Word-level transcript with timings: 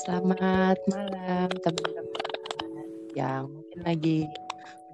Selamat 0.00 0.80
malam 0.88 1.52
teman-teman 1.60 2.88
yang 3.12 3.52
mungkin 3.52 3.80
lagi 3.84 4.24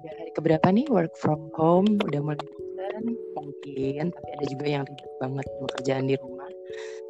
udah 0.03 0.11
hari 0.19 0.31
keberapa 0.35 0.67
nih 0.67 0.83
work 0.91 1.15
from 1.15 1.47
home, 1.55 1.95
udah 2.11 2.19
mulai 2.19 2.35
bosan 2.43 3.15
mungkin, 3.31 4.11
tapi 4.11 4.29
ada 4.35 4.45
juga 4.51 4.65
yang 4.67 4.83
ribet 4.83 5.13
banget 5.23 5.47
bekerjaan 5.63 6.05
di 6.11 6.15
rumah. 6.19 6.51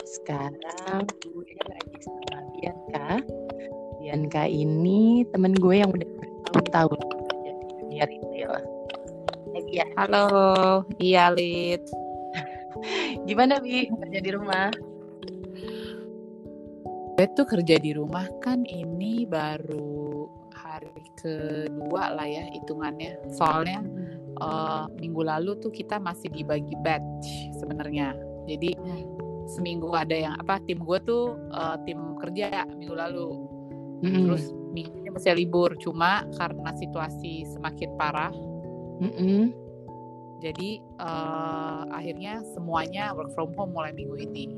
Sekarang 0.06 1.10
gue 1.26 1.58
lagi 1.66 1.98
sama 2.06 2.38
Bianca. 2.54 3.08
Bianca 3.98 4.44
ini 4.46 5.26
temen 5.34 5.58
gue 5.58 5.76
yang 5.82 5.90
udah 5.90 6.10
bertahun-tahun 6.54 7.02
kerja 7.02 7.50
di 7.50 7.66
dunia 7.82 8.04
retail. 8.06 8.54
Ya. 9.74 9.90
Halo, 9.98 10.30
iya 11.02 11.34
Lid. 11.34 11.82
Gimana 13.26 13.58
Bi 13.58 13.90
kerja 13.90 14.20
di 14.22 14.32
rumah? 14.38 14.70
Tuh 17.38 17.46
kerja 17.46 17.78
di 17.78 17.94
rumah 17.94 18.26
kan 18.42 18.66
ini 18.66 19.22
baru 19.30 20.26
hari 20.58 21.06
kedua 21.14 22.18
lah 22.18 22.26
ya 22.26 22.50
hitungannya. 22.50 23.14
Soalnya 23.30 23.86
uh, 24.42 24.90
minggu 24.98 25.22
lalu 25.22 25.54
tuh 25.62 25.70
kita 25.70 26.02
masih 26.02 26.34
dibagi 26.34 26.74
batch 26.82 27.54
sebenarnya. 27.62 28.18
Jadi 28.50 28.74
seminggu 29.54 29.94
ada 29.94 30.18
yang 30.18 30.34
apa 30.42 30.58
tim 30.66 30.82
gue 30.82 30.98
tuh 31.06 31.38
uh, 31.54 31.78
tim 31.86 32.18
kerja 32.18 32.66
minggu 32.74 32.98
lalu. 32.98 33.30
Mm-mm. 34.02 34.26
Terus 34.26 34.50
minggunya 34.74 35.14
masih 35.14 35.38
libur. 35.38 35.78
Cuma 35.78 36.26
karena 36.42 36.74
situasi 36.74 37.46
semakin 37.54 37.90
parah, 38.02 38.34
Mm-mm. 38.98 39.54
jadi 40.42 40.82
uh, 40.98 41.86
akhirnya 41.94 42.42
semuanya 42.58 43.14
work 43.14 43.30
from 43.38 43.54
home 43.54 43.78
mulai 43.78 43.94
minggu 43.94 44.18
ini. 44.26 44.58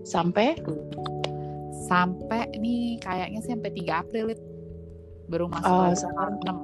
sampai 0.00 0.56
sampai 1.90 2.46
nih 2.54 2.80
kayaknya 2.98 3.42
sih 3.42 3.50
sampai 3.50 3.74
3 3.74 3.90
April 3.98 4.24
Lid. 4.30 4.40
baru 5.26 5.46
masuk 5.46 5.66
Oh, 5.68 5.82
lagi 5.84 5.94
sampai- 5.96 6.26
tanggal 6.38 6.56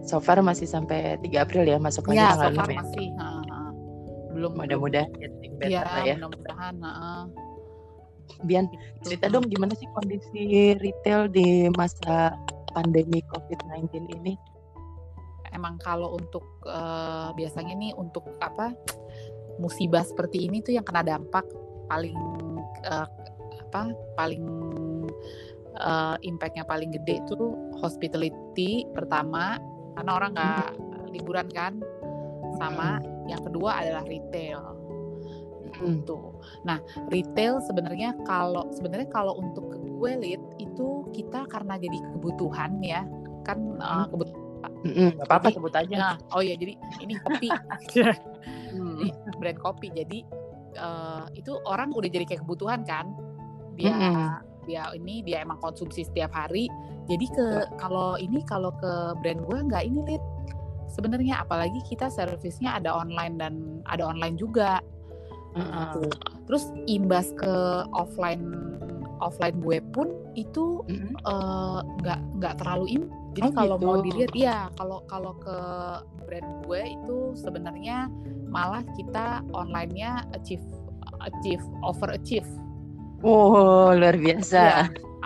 so 0.00 0.16
far 0.18 0.38
masih 0.40 0.66
sampai 0.66 0.98
3 1.18 1.38
April 1.40 1.62
ya 1.64 1.76
masuk 1.76 2.06
6 2.06 2.10
lagi 2.10 2.18
ya 2.18 2.30
so 2.32 2.38
far 2.40 2.50
6 2.50 2.58
ya. 2.66 2.78
masih 2.80 3.06
ha, 3.14 3.26
ha. 3.44 3.58
belum 4.30 4.50
Mudah-mudahan 4.56 5.10
ya, 5.62 5.80
lah 5.84 6.02
ya. 6.02 6.14
mudah-mudahan 6.16 6.74
ha, 6.80 6.90
ha. 6.92 7.12
Bian, 8.40 8.66
Gitu. 8.66 8.82
cerita 9.04 9.26
dong 9.28 9.46
gimana 9.46 9.74
sih 9.74 9.90
kondisi 9.90 10.42
retail 10.76 11.26
di 11.28 11.66
masa 11.70 12.34
pandemi 12.70 13.20
COVID-19 13.26 13.90
ini? 14.16 14.34
emang 15.50 15.78
kalau 15.78 16.14
untuk 16.14 16.46
eh, 16.62 17.28
biasanya 17.34 17.74
nih 17.74 17.90
untuk 17.92 18.22
apa 18.38 18.70
musibah 19.58 20.00
seperti 20.00 20.46
ini 20.46 20.62
tuh 20.62 20.72
yang 20.72 20.86
kena 20.86 21.02
dampak 21.04 21.42
paling 21.86 22.14
eh, 22.82 23.06
apa 23.70 23.94
paling 24.18 24.42
eh, 25.78 26.16
impactnya 26.26 26.66
paling 26.66 26.90
gede 26.90 27.22
itu 27.22 27.54
hospitality 27.78 28.84
pertama 28.90 29.56
karena 29.94 30.10
orang 30.10 30.30
nggak 30.34 30.70
liburan 31.14 31.46
kan 31.54 31.78
sama 32.58 32.98
yang 33.30 33.38
kedua 33.46 33.78
adalah 33.78 34.02
retail 34.10 34.80
Hmm. 35.80 36.02
gitu. 36.02 36.34
Nah, 36.66 36.82
retail 37.08 37.62
sebenarnya 37.64 38.12
kalau 38.28 38.68
sebenarnya 38.74 39.08
kalau 39.08 39.38
untuk 39.38 39.70
gue 39.70 40.12
Lid, 40.18 40.42
itu 40.58 41.06
kita 41.14 41.46
karena 41.48 41.78
jadi 41.80 41.96
kebutuhan 42.16 42.82
ya 42.84 43.06
kan 43.46 43.58
eh, 43.78 43.86
Hmm. 43.86 44.08
kebutuhan 44.10 44.40
Mm-mm, 44.80 45.08
nggak 45.16 45.28
apa-apa 45.28 45.48
sebut 45.52 45.72
aja. 45.72 45.94
Nah, 45.94 46.14
oh 46.32 46.40
ya 46.44 46.56
jadi 46.56 46.72
ini 47.00 47.14
kopi, 47.20 47.48
Hmm. 48.72 48.96
ini 49.00 49.12
brand 49.40 49.60
kopi. 49.60 49.88
Jadi 49.94 50.18
eh, 50.74 51.24
itu 51.36 51.52
orang 51.64 51.94
udah 51.96 52.08
jadi 52.08 52.24
kayak 52.28 52.42
kebutuhan 52.44 52.84
kan. 52.84 53.12
Dia 53.76 53.94
Mm-mm. 53.94 54.28
dia 54.68 54.82
ini 54.94 55.22
dia 55.26 55.42
emang 55.42 55.58
konsumsi 55.58 56.06
setiap 56.06 56.30
hari. 56.32 56.70
Jadi 57.10 57.26
ke 57.30 57.46
kalau 57.80 58.14
ini 58.20 58.42
kalau 58.46 58.70
ke 58.78 59.18
brand 59.18 59.40
gue 59.44 59.58
nggak 59.66 59.82
ini 59.86 60.00
lid. 60.06 60.22
Sebenarnya 60.90 61.46
apalagi 61.46 61.78
kita 61.86 62.10
servisnya 62.10 62.74
ada 62.78 62.90
online 62.94 63.34
dan 63.38 63.54
ada 63.86 64.06
online 64.10 64.34
juga. 64.38 64.82
Heeh. 65.54 65.66
Gitu. 65.66 66.02
Terus 66.46 66.64
imbas 66.86 67.30
ke 67.34 67.52
offline 67.94 68.70
offline 69.20 69.60
gue 69.60 69.78
pun 69.92 70.08
itu 70.34 70.80
eh, 70.88 71.78
nggak 72.00 72.20
nggak 72.40 72.54
terlalu 72.58 72.98
im 73.00 73.04
jadi 73.36 73.46
Oh, 73.46 73.54
kalau 73.54 73.76
gitu. 73.78 73.86
mau 73.86 73.96
dilihat 74.02 74.32
iya 74.34 74.58
kalau 74.74 75.04
kalau 75.06 75.36
ke 75.38 75.56
brand 76.26 76.48
gue 76.66 76.82
itu 76.98 77.16
sebenarnya 77.36 78.08
malah 78.50 78.82
kita 78.98 79.44
onlinenya 79.54 80.26
achieve 80.34 80.64
achieve 81.22 81.62
over 81.84 82.10
achieve 82.10 82.48
Wow, 83.20 83.92
luar 83.94 84.16
biasa. 84.16 84.60
ya 84.60 84.76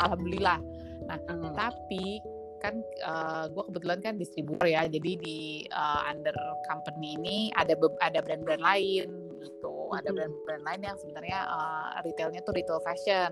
alhamdulillah 0.03 0.59
Hmm. 1.05 1.53
tapi 1.53 2.19
kan 2.59 2.81
eh, 2.81 3.44
gue 3.53 3.62
kebetulan 3.69 4.00
kan 4.00 4.15
distributor 4.16 4.65
ya 4.65 4.88
jadi 4.88 5.10
di 5.21 5.38
eh, 5.69 6.00
under 6.09 6.33
company 6.65 7.12
ini 7.21 7.37
ada 7.54 7.77
ada 8.00 8.25
brand-brand 8.25 8.65
lain 8.65 9.04
gitu 9.38 9.93
ada 9.93 10.09
Mhm. 10.09 10.16
brand-brand 10.16 10.65
lain 10.65 10.81
yang 10.83 10.97
sebenarnya 10.97 11.38
eh, 11.44 11.88
retailnya 12.03 12.41
tuh 12.43 12.56
retail 12.56 12.81
fashion 12.81 13.31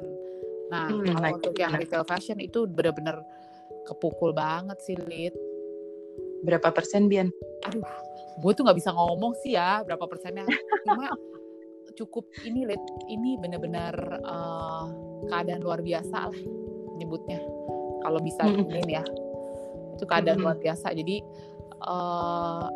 nah 0.69 0.89
Hmm, 0.89 1.05
kalau 1.11 1.21
nah, 1.21 1.33
untuk 1.33 1.53
yang 1.57 1.73
gimana? 1.73 1.83
retail 1.83 2.05
fashion 2.05 2.39
itu 2.39 2.69
bener-bener 2.69 3.17
kepukul 3.89 4.31
banget 4.33 4.79
sih 4.85 4.95
Lid 5.09 5.33
Berapa 6.43 6.75
persen, 6.75 7.07
Bian? 7.07 7.31
aduh 7.65 7.87
gue 8.37 8.53
tuh 8.53 8.63
nggak 8.67 8.79
bisa 8.79 8.91
ngomong 8.93 9.33
sih 9.41 9.55
ya 9.55 9.81
berapa 9.87 10.05
persennya 10.05 10.45
cuma 10.85 11.09
cukup 11.95 12.27
ini 12.45 12.67
Lid 12.67 12.83
ini 13.09 13.37
bener-bener 13.39 13.95
eh, 14.21 14.85
keadaan 15.31 15.63
luar 15.63 15.81
biasa 15.85 16.19
lah 16.33 16.41
nyebutnya 16.99 17.41
kalau 18.03 18.19
bisa 18.19 18.43
ini 18.51 18.99
ya. 18.99 19.05
Itu 19.97 20.05
keadaan 20.05 20.43
luar 20.43 20.59
biasa. 20.59 20.91
Jadi 20.93 21.23
eh, 21.87 22.67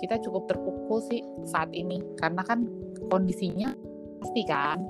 kita 0.00 0.18
cukup 0.24 0.48
terpukul 0.48 0.98
sih 1.04 1.20
saat 1.44 1.68
ini. 1.76 2.00
Karena 2.16 2.40
kan 2.42 2.64
kondisinya 3.12 3.76
pasti 4.24 4.42
kan. 4.48 4.80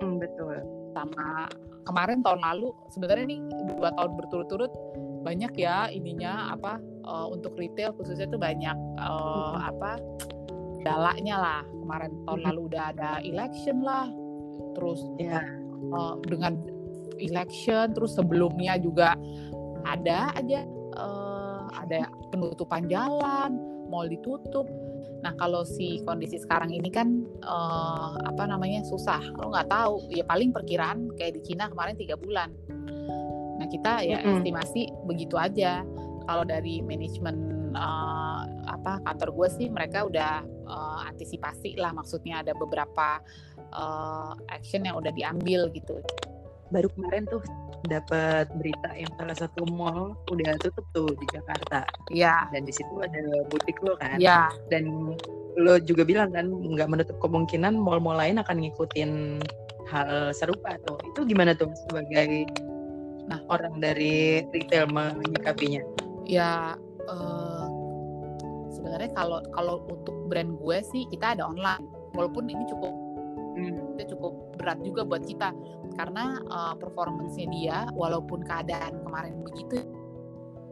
Betul. 0.00 0.62
sama 0.94 1.50
kemarin 1.82 2.22
tahun 2.22 2.38
lalu 2.38 2.70
sebenarnya 2.94 3.26
nih 3.26 3.40
dua 3.74 3.90
tahun 3.98 4.14
berturut-turut 4.14 4.70
banyak 5.26 5.50
ya 5.58 5.90
ininya 5.90 6.54
apa 6.54 6.78
eh, 7.02 7.26
untuk 7.34 7.58
retail 7.58 7.90
khususnya 7.98 8.30
tuh 8.30 8.38
banyak 8.38 8.78
eh, 9.02 9.56
apa 9.58 9.98
galaknya 10.84 11.36
lah. 11.40 11.62
Kemarin 11.64 12.12
tahun 12.28 12.40
lalu 12.44 12.60
udah 12.70 12.84
ada 12.92 13.10
election 13.24 13.80
lah. 13.80 14.06
Terus 14.76 15.00
Ya. 15.16 15.40
eh, 15.84 16.14
dengan 16.28 16.60
election 17.18 17.94
terus 17.94 18.14
sebelumnya 18.18 18.76
juga 18.78 19.14
ada 19.84 20.32
aja 20.36 20.60
eh, 20.94 21.62
ada 21.74 22.08
penutupan 22.30 22.86
jalan 22.86 23.56
mall 23.88 24.08
ditutup. 24.08 24.66
Nah 25.24 25.32
kalau 25.40 25.64
si 25.64 26.04
kondisi 26.04 26.36
sekarang 26.40 26.72
ini 26.72 26.88
kan 26.92 27.24
eh, 27.40 28.12
apa 28.24 28.44
namanya 28.48 28.84
susah. 28.84 29.20
Lo 29.40 29.52
nggak 29.52 29.68
tahu 29.70 30.08
ya 30.12 30.24
paling 30.26 30.52
perkiraan 30.52 31.12
kayak 31.16 31.38
di 31.38 31.52
Cina 31.52 31.68
kemarin 31.70 31.96
tiga 31.96 32.16
bulan. 32.18 32.50
Nah 33.54 33.66
kita 33.70 34.02
ya 34.02 34.18
Mm-mm. 34.20 34.40
estimasi 34.42 34.90
begitu 35.06 35.38
aja. 35.38 35.84
Kalau 36.24 36.44
dari 36.48 36.80
manajemen 36.80 37.36
eh, 37.76 38.23
apa 38.84 39.00
kantor 39.00 39.28
gue 39.32 39.48
sih 39.56 39.66
mereka 39.72 40.04
udah 40.04 40.44
eh, 40.44 41.00
antisipasi 41.08 41.80
lah 41.80 41.96
maksudnya 41.96 42.44
ada 42.44 42.52
beberapa 42.52 43.16
eh, 43.72 44.32
action 44.52 44.84
yang 44.84 45.00
udah 45.00 45.08
diambil 45.16 45.72
gitu 45.72 45.96
Baru 46.72 46.88
kemarin 46.96 47.28
tuh 47.28 47.44
dapat 47.86 48.48
berita 48.56 48.88
yang 48.96 49.12
salah 49.20 49.36
satu 49.36 49.62
mall 49.68 50.16
udah 50.32 50.56
tutup 50.58 50.82
tuh 50.96 51.12
di 51.12 51.26
Jakarta. 51.30 51.84
ya 52.10 52.48
Dan 52.50 52.64
di 52.64 52.72
situ 52.72 52.88
ada 52.98 53.20
butik 53.52 53.78
lo 53.84 53.94
kan. 54.00 54.16
ya 54.16 54.48
Dan 54.72 55.14
lo 55.54 55.74
juga 55.78 56.02
bilang 56.02 56.32
kan 56.32 56.50
nggak 56.50 56.88
menutup 56.88 57.16
kemungkinan 57.20 57.78
mall-mall 57.78 58.16
lain 58.18 58.40
akan 58.40 58.64
ngikutin 58.64 59.38
hal 59.92 60.32
serupa 60.32 60.74
tuh. 60.88 60.98
Itu 61.14 61.28
gimana 61.28 61.52
tuh 61.54 61.70
sebagai 61.86 62.48
Nah. 63.24 63.40
orang 63.48 63.80
dari 63.80 64.44
retail 64.50 64.84
menyikapinya? 64.90 65.80
ya 66.24 66.72
eh, 67.06 67.53
sebenarnya 68.84 69.16
kalau 69.16 69.40
kalau 69.56 69.80
untuk 69.88 70.12
brand 70.28 70.60
gue 70.60 70.78
sih 70.84 71.08
kita 71.08 71.32
ada 71.32 71.48
online. 71.48 71.88
Walaupun 72.12 72.44
ini 72.46 72.68
cukup 72.68 72.92
Hmm. 73.54 73.94
itu 73.94 74.12
cukup 74.18 74.58
berat 74.60 74.82
juga 74.84 75.06
buat 75.08 75.24
kita. 75.24 75.56
Karena 75.96 76.36
eh, 76.42 76.74
performance-nya 76.76 77.46
dia 77.48 77.76
walaupun 77.96 78.44
keadaan 78.44 79.00
kemarin 79.00 79.40
begitu 79.40 79.80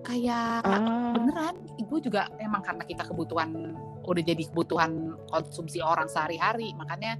kayak 0.03 0.67
Ah, 0.67 1.14
beneran. 1.14 1.55
Gue 1.87 2.03
juga 2.03 2.26
emang 2.37 2.61
karena 2.61 2.82
kita 2.85 3.06
kebutuhan 3.06 3.79
udah 4.03 4.23
jadi 4.26 4.43
kebutuhan 4.50 5.14
konsumsi 5.31 5.79
orang 5.79 6.11
sehari-hari 6.11 6.75
makanya 6.75 7.17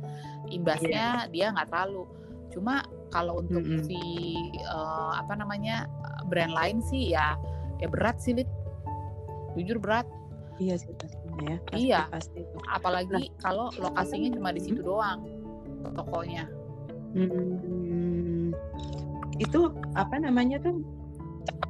imbasnya 0.51 1.31
dia 1.31 1.55
nggak 1.55 1.71
terlalu. 1.71 2.05
Cuma 2.51 2.83
kalau 3.09 3.41
untuk 3.41 3.63
Mm-mm. 3.63 3.87
si 3.87 4.03
eh, 4.51 5.13
apa 5.15 5.39
namanya 5.39 5.87
brand 6.27 6.53
lain 6.53 6.83
sih 6.83 7.15
ya 7.15 7.39
ya 7.79 7.87
berat 7.87 8.19
sih 8.19 8.35
Lid. 8.35 8.51
jujur 9.55 9.79
berat 9.79 10.09
iya 10.63 10.75
sih 10.79 10.93
pastinya 10.95 11.43
ya. 11.43 11.57
Pasti, 11.67 11.83
Iya. 11.83 12.01
Pasti 12.09 12.41
apalagi 12.71 13.23
kalau 13.43 13.67
lokasinya 13.75 14.29
cuma 14.39 14.55
di 14.55 14.61
situ 14.63 14.81
doang 14.83 15.27
tokonya 15.99 16.47
Hmm. 17.13 18.57
itu 19.37 19.69
apa 19.93 20.17
namanya 20.17 20.57
tuh 20.65 20.81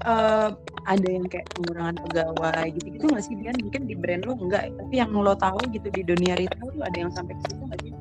uh, 0.07 0.55
ada 0.87 1.09
yang 1.09 1.27
kayak 1.27 1.51
pengurangan 1.59 1.99
pegawai 2.07 2.67
gitu 2.79 2.87
gitu 2.95 3.05
nggak 3.11 3.25
sih 3.27 3.35
Dian 3.39 3.59
mungkin 3.59 3.83
di 3.91 3.99
brand 3.99 4.23
lo 4.23 4.39
enggak 4.39 4.71
tapi 4.71 4.95
yang 5.03 5.11
lo 5.11 5.35
tahu 5.35 5.59
gitu 5.75 5.91
di 5.91 6.07
dunia 6.07 6.39
retail 6.39 6.71
tuh 6.71 6.83
ada 6.87 6.95
yang 6.95 7.11
sampai 7.11 7.35
ke 7.39 7.43
situ 7.51 7.63
nggak 7.67 7.81
sih 7.83 7.93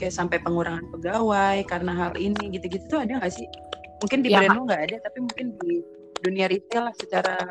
kayak 0.00 0.14
sampai 0.16 0.40
pengurangan 0.40 0.88
pegawai 0.94 1.58
karena 1.68 1.92
hal 1.92 2.12
ini 2.16 2.44
gitu-gitu 2.56 2.84
tuh 2.88 3.00
ada 3.04 3.20
nggak 3.20 3.32
sih 3.36 3.44
mungkin 4.00 4.18
di 4.24 4.28
ya, 4.32 4.40
brand 4.40 4.54
lo 4.56 4.62
nggak 4.68 4.82
ada 4.88 4.96
tapi 5.04 5.18
mungkin 5.20 5.46
di 5.60 5.72
dunia 6.24 6.46
retail 6.48 6.88
secara 6.96 7.44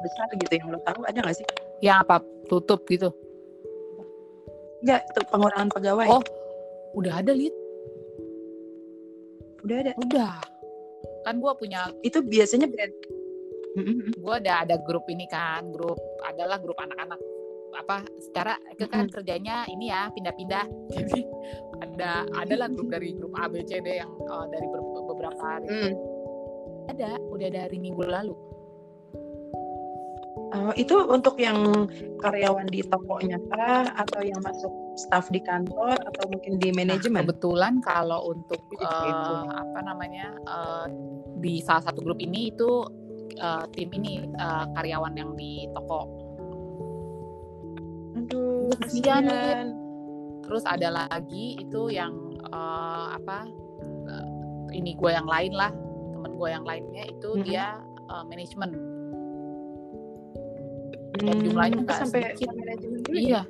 besar 0.00 0.26
gitu 0.34 0.52
yang 0.56 0.68
lo 0.72 0.78
tahu 0.82 1.04
ada 1.06 1.18
nggak 1.20 1.36
sih 1.36 1.46
yang 1.84 2.00
apa 2.02 2.20
tutup 2.48 2.84
gitu 2.88 3.12
Enggak, 4.80 5.00
tuh 5.12 5.24
pengurangan 5.28 5.68
pegawai. 5.76 6.08
Oh, 6.08 6.22
udah 6.96 7.20
ada, 7.20 7.32
Lid. 7.36 7.52
Udah 9.60 9.76
ada. 9.84 9.92
Udah. 10.00 10.34
Kan 11.28 11.36
gue 11.36 11.52
punya. 11.60 11.92
Itu 12.00 12.24
biasanya 12.24 12.64
brand. 12.64 12.94
Gue 14.16 14.34
ada 14.40 14.64
ada 14.64 14.80
grup 14.80 15.04
ini 15.12 15.28
kan, 15.28 15.68
grup 15.70 16.00
adalah 16.24 16.56
grup 16.58 16.80
anak-anak 16.80 17.20
apa 17.70 18.02
secara 18.18 18.58
itu 18.74 18.82
kan 18.90 19.06
mm-hmm. 19.06 19.14
kerjanya 19.14 19.62
ini 19.70 19.94
ya 19.94 20.10
pindah-pindah 20.10 20.66
jadi 20.90 21.22
ada 21.86 22.26
adalah 22.42 22.66
grup 22.66 22.90
dari 22.90 23.14
grup 23.14 23.30
A 23.38 23.46
B 23.46 23.62
C 23.62 23.78
D 23.78 24.02
yang 24.02 24.10
uh, 24.26 24.42
dari 24.50 24.66
beberapa 25.06 25.38
hari 25.38 25.70
mm. 25.70 25.94
ada 26.90 27.14
udah 27.30 27.48
dari 27.48 27.78
minggu 27.78 28.02
lalu 28.02 28.34
Uh, 30.50 30.74
itu 30.74 30.98
untuk 31.06 31.38
yang 31.38 31.62
karyawan 32.18 32.66
di 32.66 32.82
tokonya 32.82 33.38
kah 33.54 33.86
atau 33.94 34.18
yang 34.18 34.42
masuk 34.42 34.72
staff 34.98 35.30
di 35.30 35.38
kantor 35.38 35.94
atau 35.94 36.26
mungkin 36.26 36.58
di 36.58 36.74
nah, 36.74 36.82
manajemen? 36.82 37.22
Nah, 37.22 37.30
kebetulan 37.30 37.74
kalau 37.86 38.34
untuk 38.34 38.58
uh, 38.82 39.46
apa 39.46 39.78
namanya 39.86 40.34
uh, 40.50 40.90
di 41.38 41.62
salah 41.62 41.86
satu 41.86 42.02
grup 42.02 42.18
ini 42.18 42.50
itu 42.50 42.82
uh, 43.38 43.62
tim 43.70 43.94
ini 43.94 44.26
uh, 44.42 44.66
karyawan 44.74 45.14
yang 45.14 45.38
di 45.38 45.70
toko. 45.70 46.10
Aduh, 48.18 48.74
kasihan. 48.74 49.70
Terus 50.42 50.66
ada 50.66 51.06
lagi 51.06 51.62
itu 51.62 51.94
yang 51.94 52.10
uh, 52.50 53.14
apa? 53.14 53.46
Uh, 54.10 54.66
ini 54.74 54.98
gue 54.98 55.14
yang 55.14 55.30
lain 55.30 55.54
lah, 55.54 55.70
temen 56.10 56.34
gue 56.34 56.48
yang 56.50 56.66
lainnya 56.66 57.06
itu 57.06 57.38
hmm. 57.38 57.42
dia 57.46 57.78
uh, 58.10 58.26
manajemen 58.26 58.99
dan 61.18 61.34
hmm, 61.34 61.42
jumlahnya 61.48 61.78
nggak 61.82 61.98
sampai 62.06 62.20
sedikit. 62.32 62.48
Ya? 62.54 62.74
iya 63.10 63.42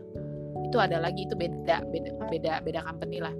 itu 0.71 0.77
ada 0.79 1.03
lagi 1.03 1.27
itu 1.27 1.35
beda 1.35 1.83
beda 1.91 2.11
beda 2.31 2.53
beda 2.63 2.81
company 2.87 3.19
lah 3.21 3.35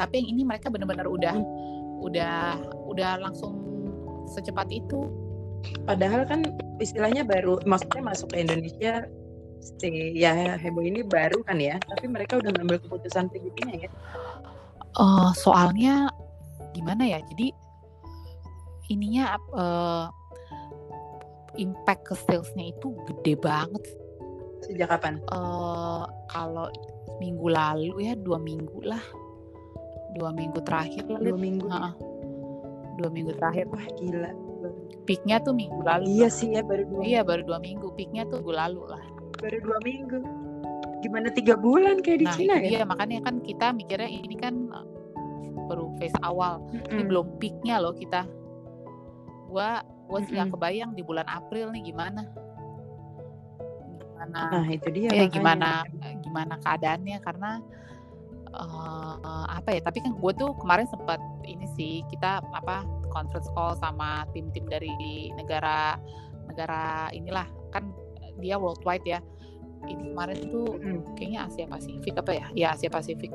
tapi 0.00 0.24
yang 0.24 0.28
ini 0.32 0.42
mereka 0.48 0.72
benar-benar 0.72 1.04
udah 1.04 1.36
hmm. 1.36 2.06
udah 2.06 2.56
udah 2.88 3.10
langsung 3.20 3.52
secepat 4.30 4.72
itu 4.72 5.10
padahal 5.84 6.24
kan 6.24 6.40
istilahnya 6.80 7.22
baru 7.28 7.60
maksudnya 7.68 8.00
masuk 8.00 8.32
ke 8.32 8.40
Indonesia 8.40 9.04
si 9.60 10.16
ya 10.16 10.56
heboh 10.56 10.80
ini 10.80 11.04
baru 11.04 11.44
kan 11.44 11.60
ya 11.60 11.76
tapi 11.84 12.08
mereka 12.08 12.40
udah 12.40 12.48
ngambil 12.56 12.80
keputusan 12.80 13.28
begini 13.28 13.84
ya 13.84 13.90
uh, 14.96 15.36
soalnya 15.36 16.08
gimana 16.72 17.04
ya 17.04 17.20
jadi 17.28 17.52
ininya 18.88 19.36
uh, 19.52 20.08
impact 21.58 22.12
ke 22.12 22.14
salesnya 22.14 22.70
itu 22.70 22.94
gede 23.08 23.34
banget. 23.40 23.84
Sejak 24.66 24.92
kapan? 24.92 25.18
Uh, 25.32 26.04
kalau 26.28 26.68
minggu 27.18 27.48
lalu 27.48 28.06
ya 28.06 28.14
dua 28.16 28.36
minggu 28.40 28.80
lah, 28.84 29.02
dua 30.14 30.30
minggu 30.36 30.60
terakhir 30.62 31.04
lah. 31.08 31.20
Dua 31.20 31.36
minggu. 31.38 31.66
Uh, 31.66 31.94
dua 33.00 33.08
minggu 33.08 33.32
terakhir. 33.40 33.66
Wah 33.72 33.86
gila. 33.96 34.30
Peaknya 35.08 35.40
tuh 35.40 35.56
minggu 35.56 35.80
lalu. 35.80 36.04
Iya 36.20 36.28
lah. 36.28 36.30
sih 36.30 36.48
ya 36.52 36.62
baru 36.62 36.84
dua. 36.86 37.00
Iya 37.02 37.20
baru 37.24 37.42
dua 37.48 37.58
minggu. 37.58 37.86
Peaknya 37.96 38.22
tuh 38.28 38.44
minggu 38.44 38.54
lalu 38.54 38.82
lah. 38.86 39.04
Baru 39.40 39.58
dua 39.64 39.78
minggu. 39.82 40.20
Gimana 41.00 41.32
tiga 41.32 41.56
bulan 41.56 42.04
kayak 42.04 42.20
di 42.20 42.26
nah, 42.28 42.34
Cina 42.36 42.54
ya? 42.60 42.68
Iya 42.76 42.82
makanya 42.84 43.24
kan 43.24 43.40
kita 43.40 43.72
mikirnya 43.72 44.10
ini 44.12 44.36
kan 44.36 44.68
baru 45.70 45.88
phase 45.96 46.18
awal. 46.20 46.60
Mm 46.60 46.68
-hmm. 46.68 46.92
Ini 46.92 47.02
belum 47.08 47.26
peaknya 47.40 47.76
loh 47.80 47.96
kita. 47.96 48.28
Gua 49.48 49.80
gue 50.10 50.18
nggak 50.26 50.34
mm 50.34 50.42
-hmm. 50.42 50.54
kebayang 50.58 50.90
di 50.98 51.02
bulan 51.06 51.26
April 51.30 51.70
nih 51.70 51.94
gimana. 51.94 52.26
Gimana 54.02 54.40
nah 54.52 54.66
itu 54.68 54.88
dia 54.92 55.08
ya 55.16 55.26
gimana 55.32 55.80
gimana 56.20 56.60
keadaannya 56.60 57.18
karena 57.24 57.56
uh, 58.52 59.46
apa 59.48 59.78
ya 59.78 59.80
tapi 59.80 60.04
kan 60.04 60.12
gue 60.12 60.32
tuh 60.36 60.52
kemarin 60.60 60.86
sempat 60.90 61.20
ini 61.46 61.66
sih 61.78 62.04
kita 62.12 62.44
apa 62.52 62.84
conference 63.08 63.48
call 63.56 63.74
sama 63.78 64.28
tim-tim 64.36 64.66
dari 64.68 65.30
negara 65.34 65.96
negara 66.50 67.08
inilah 67.14 67.46
kan 67.70 67.88
dia 68.42 68.60
worldwide 68.60 69.06
ya 69.06 69.20
ini 69.88 70.12
kemarin 70.12 70.38
tuh 70.52 70.76
hmm. 70.76 71.16
kayaknya 71.16 71.48
Asia 71.48 71.66
Pasifik 71.68 72.14
apa 72.20 72.32
ya? 72.36 72.46
Ya 72.52 72.68
Asia 72.76 72.90
Pasifik. 72.92 73.32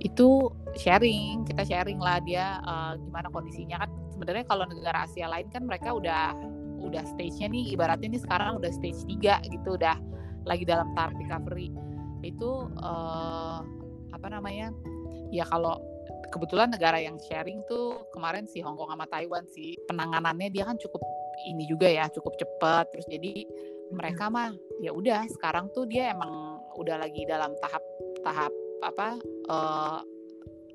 Itu 0.00 0.52
sharing 0.78 1.44
kita 1.44 1.66
sharing 1.68 2.00
lah 2.00 2.22
dia 2.24 2.60
uh, 2.64 2.96
gimana 2.96 3.28
kondisinya. 3.28 3.84
Kan 3.84 3.90
sebenarnya 4.14 4.44
kalau 4.48 4.64
negara 4.64 5.04
Asia 5.04 5.28
lain 5.28 5.48
kan 5.52 5.68
mereka 5.68 5.92
udah 5.92 6.32
udah 6.82 7.04
stage-nya 7.14 7.46
nih 7.46 7.78
ibaratnya 7.78 8.10
ini 8.10 8.18
sekarang 8.18 8.58
udah 8.58 8.70
stage 8.74 9.06
3 9.06 9.54
gitu 9.54 9.78
udah 9.78 9.96
lagi 10.48 10.64
dalam 10.64 10.90
tahap 10.96 11.12
recovery. 11.18 11.70
Itu 12.24 12.72
uh, 12.80 13.60
apa 14.12 14.26
namanya? 14.30 14.72
Ya 15.32 15.44
kalau 15.48 15.80
kebetulan 16.32 16.72
negara 16.72 16.96
yang 16.96 17.20
sharing 17.20 17.60
tuh 17.68 18.08
kemarin 18.16 18.48
si 18.48 18.64
Hong 18.64 18.80
Kong 18.80 18.90
sama 18.90 19.04
Taiwan 19.08 19.44
sih. 19.52 19.76
Penanganannya 19.84 20.48
dia 20.48 20.64
kan 20.64 20.80
cukup 20.80 21.04
ini 21.48 21.66
juga 21.66 21.88
ya 21.88 22.06
cukup 22.12 22.36
cepat 22.38 22.92
terus 22.92 23.06
jadi 23.08 23.46
mereka 23.90 24.30
mah 24.30 24.54
ya 24.78 24.94
udah 24.94 25.26
sekarang 25.32 25.68
tuh 25.74 25.84
dia 25.90 26.14
emang 26.14 26.62
udah 26.78 27.02
lagi 27.02 27.26
dalam 27.28 27.52
tahap 27.60 27.82
tahap 28.22 28.52
apa 28.82 29.18
uh, 29.50 30.00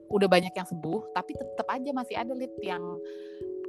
udah 0.07 0.27
banyak 0.27 0.53
yang 0.55 0.67
sembuh 0.67 1.11
tapi 1.15 1.35
tetap 1.35 1.67
aja 1.71 1.91
masih 1.91 2.15
ada 2.15 2.31
lid 2.35 2.53
yang 2.63 2.83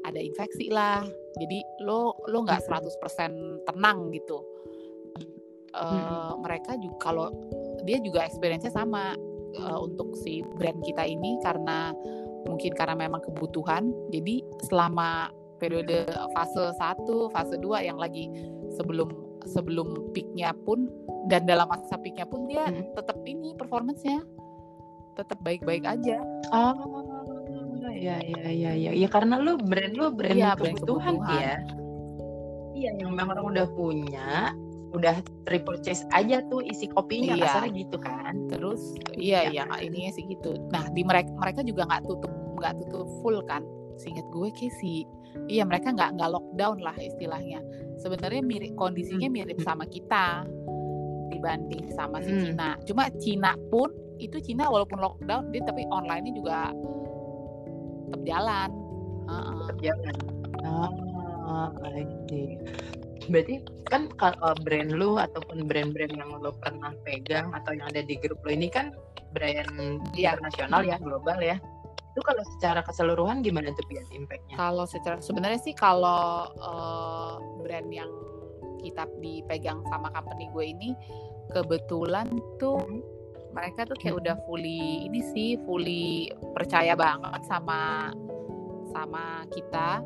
ada 0.06 0.20
infeksi 0.20 0.70
lah. 0.70 1.02
Jadi 1.38 1.58
lo 1.82 2.14
lo 2.31 2.38
nggak 2.46 2.64
100% 2.64 3.67
tenang 3.67 4.08
gitu. 4.14 4.40
Uh, 5.76 5.85
hmm. 5.85 6.49
mereka 6.49 6.81
juga 6.81 6.96
kalau 6.96 7.29
dia 7.85 8.00
juga 8.00 8.25
experience-nya 8.25 8.73
sama 8.73 9.12
uh, 9.61 9.78
untuk 9.85 10.16
si 10.16 10.40
brand 10.57 10.80
kita 10.80 11.04
ini 11.04 11.37
karena 11.45 11.92
mungkin 12.49 12.73
karena 12.73 12.97
memang 12.97 13.21
kebutuhan. 13.21 13.92
Jadi 14.09 14.42
selama 14.64 15.28
periode 15.61 16.09
fase 16.33 16.73
1, 16.73 17.35
fase 17.35 17.54
2 17.61 17.85
yang 17.85 17.99
lagi 18.00 18.30
sebelum 18.75 19.27
sebelum 19.47 20.11
peaknya 20.16 20.50
pun 20.66 20.90
dan 21.30 21.47
dalam 21.47 21.68
masa 21.68 22.00
peaknya 22.00 22.26
pun 22.26 22.49
dia 22.49 22.66
hmm. 22.66 22.97
tetap 22.97 23.21
ini 23.28 23.54
performancenya 23.54 24.25
tetap 25.18 25.38
baik-baik 25.42 25.83
aja. 25.83 26.23
Oh, 26.54 27.02
ya 27.90 28.23
ya 28.23 28.47
ya 28.47 28.73
ya 28.78 28.90
ya 28.95 29.09
karena 29.11 29.42
lu 29.42 29.59
brand 29.59 29.99
lu 29.99 30.14
brand 30.14 30.38
ya, 30.38 30.54
kebutuhan, 30.54 30.62
brand 30.62 30.78
kebutuhan 30.78 31.14
ya. 31.42 31.54
Iya 32.78 32.90
yang 33.02 33.11
memang 33.11 33.35
orang 33.35 33.59
udah 33.59 33.66
punya, 33.75 34.54
udah 34.95 35.18
repurchase 35.50 36.07
aja 36.14 36.38
tuh 36.47 36.62
isi 36.62 36.87
kopinya 36.87 37.35
iya. 37.35 37.50
kasarnya 37.50 37.71
gitu 37.75 37.99
kan. 37.99 38.35
Terus 38.47 38.95
iya 39.18 39.50
iya 39.50 39.66
ya, 39.66 39.76
ininya 39.83 40.14
sih 40.14 40.25
gitu. 40.30 40.54
Nah 40.71 40.87
di 40.95 41.02
mereka 41.02 41.35
mereka 41.35 41.66
juga 41.66 41.90
nggak 41.90 42.07
tutup 42.07 42.30
nggak 42.62 42.75
tutup 42.87 43.09
full 43.18 43.42
kan. 43.50 43.66
Seingat 43.99 44.26
gue 44.31 44.49
kayak 44.55 44.75
sih 44.78 45.02
iya 45.47 45.62
mereka 45.62 45.95
nggak 45.95 46.19
nggak 46.19 46.31
lockdown 46.35 46.78
lah 46.83 46.97
istilahnya 46.99 47.61
sebenarnya 48.00 48.43
mirip 48.43 48.73
kondisinya 48.75 49.28
hmm. 49.31 49.37
mirip 49.37 49.59
sama 49.62 49.85
kita 49.87 50.43
dibanding 51.31 51.93
sama 51.93 52.19
si 52.25 52.33
hmm. 52.33 52.43
Cina 52.43 52.69
cuma 52.88 53.05
Cina 53.21 53.52
pun 53.71 53.93
itu 54.19 54.43
Cina 54.43 54.67
walaupun 54.67 54.99
lockdown 54.99 55.55
dia 55.55 55.62
tapi 55.62 55.87
online-nya 55.95 56.33
juga 56.35 56.75
tetap 58.09 58.23
jalan 58.26 58.71
tetap 59.62 59.78
jalan 59.85 60.14
oh, 60.64 61.69
okay. 61.76 62.57
berarti 63.28 63.61
kan 63.93 64.09
kalau 64.17 64.57
brand 64.64 64.90
lu 64.97 65.21
ataupun 65.21 65.69
brand-brand 65.69 66.17
yang 66.17 66.33
lo 66.40 66.57
pernah 66.57 66.97
pegang 67.05 67.52
atau 67.52 67.76
yang 67.76 67.87
ada 67.93 68.02
di 68.02 68.17
grup 68.17 68.40
lo 68.43 68.50
ini 68.50 68.73
kan 68.73 68.97
brand 69.37 69.69
ya. 70.17 70.33
internasional 70.35 70.83
ya 70.83 70.97
global 70.99 71.38
ya 71.38 71.61
itu 72.18 72.26
kalau 72.26 72.42
secara 72.58 72.82
keseluruhan 72.82 73.46
gimana 73.46 73.70
tuh 73.78 73.87
biar 73.87 74.02
impactnya? 74.10 74.58
Kalau 74.58 74.90
secara 74.90 75.22
sebenarnya 75.22 75.62
sih 75.62 75.70
kalau 75.70 76.50
uh, 76.58 77.38
brand 77.62 77.87
yang 77.94 78.10
kita 78.82 79.06
dipegang 79.22 79.87
sama 79.87 80.10
company 80.10 80.50
gue 80.50 80.66
ini 80.66 80.90
kebetulan 81.54 82.26
tuh 82.58 82.82
hmm. 82.82 83.02
mereka 83.54 83.87
tuh 83.87 83.94
kayak 84.02 84.18
hmm. 84.18 84.22
udah 84.26 84.37
fully 84.50 85.06
ini 85.06 85.22
sih 85.30 85.54
fully 85.62 86.26
percaya 86.58 86.98
banget 86.98 87.38
sama 87.46 88.10
sama 88.90 89.46
kita 89.54 90.02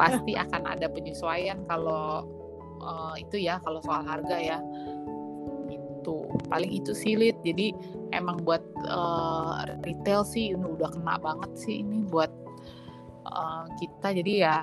pasti 0.00 0.32
akan 0.48 0.62
ada 0.72 0.88
penyesuaian 0.88 1.60
kalau 1.68 2.24
uh, 2.80 3.12
itu 3.20 3.44
ya 3.44 3.60
kalau 3.60 3.84
soal 3.84 4.04
harga 4.08 4.36
ya 4.40 4.58
gitu 6.06 6.22
paling 6.46 6.70
itu 6.70 6.94
silit 6.94 7.34
jadi 7.42 7.74
emang 8.14 8.46
buat 8.46 8.62
uh, 8.86 9.66
retail 9.82 10.22
sih 10.22 10.54
ini 10.54 10.62
udah 10.62 10.94
kena 10.94 11.18
banget 11.18 11.50
sih 11.58 11.82
ini 11.82 12.06
buat 12.06 12.30
uh, 13.26 13.66
kita. 13.82 14.14
Jadi 14.14 14.46
ya 14.46 14.62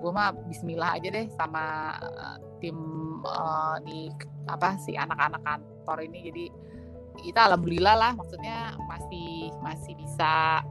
gue 0.00 0.10
mah 0.14 0.32
Bismillah 0.48 0.96
aja 0.96 1.08
deh 1.12 1.28
sama 1.36 1.92
uh, 2.00 2.36
tim 2.64 2.76
uh, 3.20 3.76
di 3.84 4.08
apa 4.48 4.80
sih 4.80 4.96
anak-anak 4.96 5.44
kantor 5.44 6.08
ini. 6.08 6.18
Jadi 6.32 6.44
kita 7.28 7.52
alhamdulillah 7.52 7.96
lah 7.98 8.12
maksudnya 8.16 8.72
masih 8.88 9.52
masih 9.60 9.92
bisa 10.00 10.64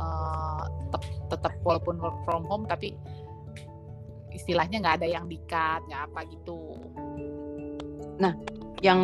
uh, 0.00 0.64
tetap 0.88 1.02
tetap 1.28 1.52
walaupun 1.66 2.00
work 2.00 2.16
from 2.24 2.48
home 2.48 2.64
tapi 2.64 2.96
istilahnya 4.30 4.80
nggak 4.80 5.02
ada 5.02 5.08
yang 5.10 5.26
dikat 5.28 5.84
nggak 5.84 6.02
apa 6.08 6.20
gitu. 6.32 6.78
Nah, 8.20 8.36
yang 8.80 9.00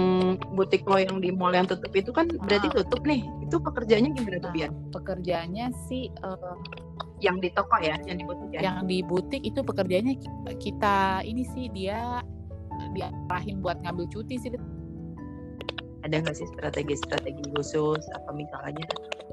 butik 0.57 0.89
lo 0.89 0.97
yang 0.97 1.21
di 1.21 1.29
mall 1.33 1.53
yang 1.53 1.69
tutup 1.69 1.93
itu 1.93 2.09
kan 2.13 2.29
berarti 2.49 2.69
ah. 2.73 2.75
tutup 2.83 3.03
nih. 3.05 3.23
Itu 3.45 3.61
pekerjaannya 3.61 4.11
gimana 4.17 4.39
tuh, 4.41 4.53
nah, 4.57 4.73
Pekerjaannya 4.97 5.67
sih 5.89 6.09
uh, 6.25 6.57
yang 7.21 7.41
di 7.41 7.49
toko 7.53 7.77
ya, 7.81 7.97
yang 8.09 8.21
di 8.21 8.25
butik 8.25 8.49
ya. 8.57 8.61
Yang 8.65 8.79
di 8.89 8.99
butik 9.05 9.43
itu 9.45 9.61
pekerjaannya 9.61 10.15
kita 10.61 11.25
ini 11.25 11.45
sih 11.53 11.69
dia 11.73 12.25
diarahin 12.97 13.61
buat 13.61 13.81
ngambil 13.85 14.09
cuti 14.09 14.41
sih. 14.41 14.51
Ada 16.05 16.23
nggak 16.23 16.37
sih 16.39 16.49
strategi-strategi 16.57 17.45
khusus 17.53 18.03
apa 18.15 18.31
misalnya? 18.33 18.87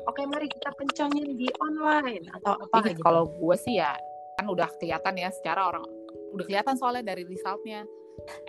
Oke, 0.09 0.25
mari 0.27 0.51
kita 0.51 0.73
kencangin 0.75 1.38
di 1.39 1.47
online 1.63 2.27
atau 2.35 2.59
apa? 2.59 2.83
Gitu? 2.83 3.00
Kalau 3.00 3.29
gue 3.29 3.55
sih 3.55 3.79
ya 3.79 3.95
kan 4.39 4.50
udah 4.50 4.67
kelihatan 4.81 5.13
ya 5.15 5.29
secara 5.29 5.69
orang 5.69 5.85
udah 6.33 6.45
kelihatan 6.50 6.73
soalnya 6.73 7.13
dari 7.13 7.23
resultnya 7.29 7.85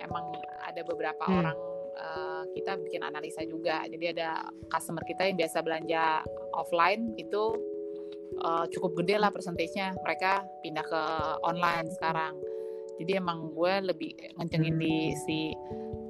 emang 0.00 0.32
ada 0.64 0.80
beberapa 0.88 1.24
hmm. 1.28 1.38
orang 1.44 1.58
uh, 1.98 2.42
kita 2.54 2.78
bikin 2.80 3.02
analisa 3.02 3.42
juga 3.46 3.82
jadi 3.88 4.14
ada 4.14 4.28
customer 4.70 5.02
kita 5.06 5.30
yang 5.30 5.36
biasa 5.38 5.58
belanja 5.62 6.22
offline 6.54 7.14
itu 7.18 7.58
uh, 8.42 8.64
cukup 8.70 9.02
gede 9.02 9.18
lah 9.18 9.30
persentasenya 9.30 9.94
mereka 10.02 10.42
pindah 10.62 10.84
ke 10.84 11.02
online 11.46 11.88
sekarang 11.94 12.34
jadi 12.98 13.18
emang 13.18 13.50
gue 13.54 13.72
lebih 13.90 14.14
ngencengin 14.38 14.76
di 14.78 15.14
si 15.26 15.38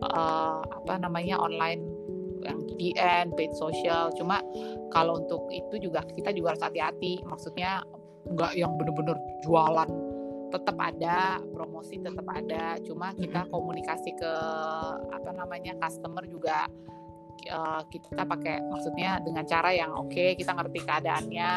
uh, 0.05 0.61
apa 0.61 1.01
namanya 1.01 1.41
online 1.41 2.05
yang 2.45 2.61
PN, 2.77 3.33
paid 3.33 3.57
social. 3.57 4.13
Cuma 4.13 4.45
kalau 4.93 5.25
untuk 5.25 5.49
itu 5.49 5.81
juga 5.81 6.05
kita 6.05 6.31
juga 6.37 6.53
harus 6.53 6.65
hati-hati. 6.65 7.25
Maksudnya 7.25 7.81
nggak 8.29 8.53
yang 8.57 8.77
bener-bener 8.77 9.17
jualan 9.41 9.89
tetap 10.55 10.79
ada 10.79 11.43
promosi 11.51 11.99
tetap 11.99 12.27
ada. 12.31 12.79
Cuma 12.87 13.11
kita 13.19 13.51
komunikasi 13.51 14.15
ke 14.15 14.33
apa 15.11 15.31
namanya 15.35 15.75
customer 15.83 16.23
juga 16.31 16.71
uh, 17.51 17.83
kita 17.91 18.23
pakai 18.23 18.63
maksudnya 18.71 19.19
dengan 19.19 19.43
cara 19.43 19.75
yang 19.75 19.91
oke 19.91 20.15
okay, 20.15 20.39
kita 20.39 20.55
ngerti 20.55 20.79
keadaannya. 20.87 21.53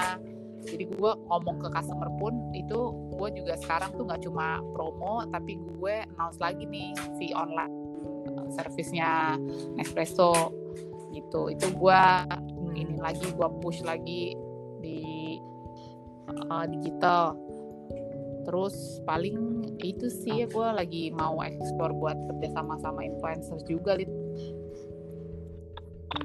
Jadi 0.68 0.84
gue 0.90 1.12
ngomong 1.30 1.64
ke 1.64 1.70
customer 1.70 2.10
pun 2.18 2.34
itu 2.52 2.92
gue 3.16 3.30
juga 3.38 3.54
sekarang 3.62 3.94
tuh 3.94 4.10
nggak 4.10 4.26
cuma 4.26 4.60
promo 4.74 5.24
tapi 5.30 5.62
gue 5.62 5.96
announce 6.18 6.42
lagi 6.42 6.66
nih 6.66 6.92
si 7.22 7.32
online 7.32 7.72
uh, 8.34 8.50
servisnya 8.52 9.38
Nespresso 9.78 10.52
gitu. 11.14 11.54
Itu 11.54 11.72
gue 11.78 12.02
ini 12.74 12.98
lagi 12.98 13.30
gue 13.32 13.50
push 13.62 13.86
lagi 13.86 14.48
uh, 16.52 16.66
digital 16.68 17.36
terus 18.48 19.04
paling 19.04 19.68
itu 19.84 20.08
sih 20.08 20.40
ya 20.44 20.48
gue 20.48 20.68
lagi 20.72 21.12
mau 21.12 21.44
explore 21.44 21.92
buat 21.92 22.16
kerja 22.32 22.56
sama 22.56 22.80
sama 22.80 23.04
influencer 23.04 23.60
juga 23.68 24.00
lit 24.00 24.08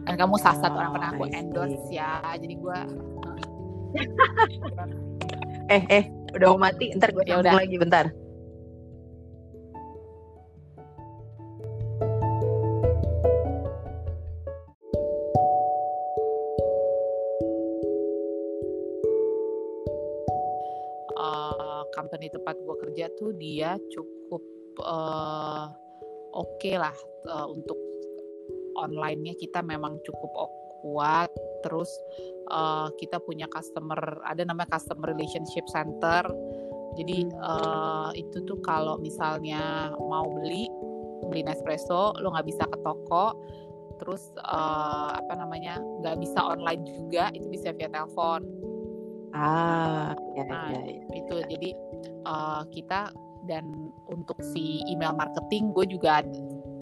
kan 0.06 0.14
kamu 0.14 0.38
salah 0.38 0.58
satu 0.62 0.78
orang 0.78 0.92
pernah 0.94 1.10
gue 1.18 1.28
endorse 1.34 1.88
ya 1.90 2.22
jadi 2.38 2.54
gue 2.54 2.78
eh 5.74 5.82
eh 5.90 6.04
udah 6.38 6.46
mau 6.54 6.70
mati 6.70 6.94
ntar 6.94 7.10
gue 7.10 7.26
ya 7.26 7.42
udah. 7.42 7.58
lagi 7.58 7.76
bentar 7.76 8.14
dia 23.36 23.76
cukup 23.92 24.42
uh, 24.82 25.68
oke 26.32 26.58
okay 26.58 26.76
lah 26.80 26.94
uh, 27.28 27.46
untuk 27.48 27.76
online-nya 28.76 29.36
kita 29.36 29.60
memang 29.60 30.00
cukup 30.04 30.32
kuat. 30.82 31.30
Terus 31.62 31.88
uh, 32.50 32.90
kita 32.98 33.22
punya 33.22 33.46
customer 33.48 33.98
ada 34.26 34.42
namanya 34.42 34.76
customer 34.76 35.14
relationship 35.14 35.64
center. 35.70 36.26
Jadi 36.98 37.30
uh, 37.40 38.12
itu 38.12 38.44
tuh 38.44 38.60
kalau 38.60 39.00
misalnya 39.00 39.94
mau 39.96 40.28
beli 40.28 40.68
beli 41.24 41.46
Nespresso 41.46 42.12
lo 42.20 42.34
nggak 42.34 42.46
bisa 42.50 42.64
ke 42.68 42.78
toko. 42.82 43.32
Terus 44.02 44.34
uh, 44.42 45.14
apa 45.14 45.32
namanya 45.38 45.78
nggak 46.02 46.18
bisa 46.18 46.42
online 46.42 46.82
juga 46.84 47.30
itu 47.32 47.46
bisa 47.48 47.70
via 47.72 47.88
telepon. 47.88 48.42
Ah 49.32 50.12
ya, 50.36 50.44
nah, 50.44 50.68
ya, 50.68 50.82
ya. 50.84 51.02
itu. 51.16 51.34
jadi 51.48 51.70
uh, 52.24 52.62
kita 52.70 53.10
dan 53.46 53.90
untuk 54.06 54.38
si 54.54 54.86
email 54.86 55.14
marketing 55.14 55.74
gue 55.74 55.86
juga 55.98 56.22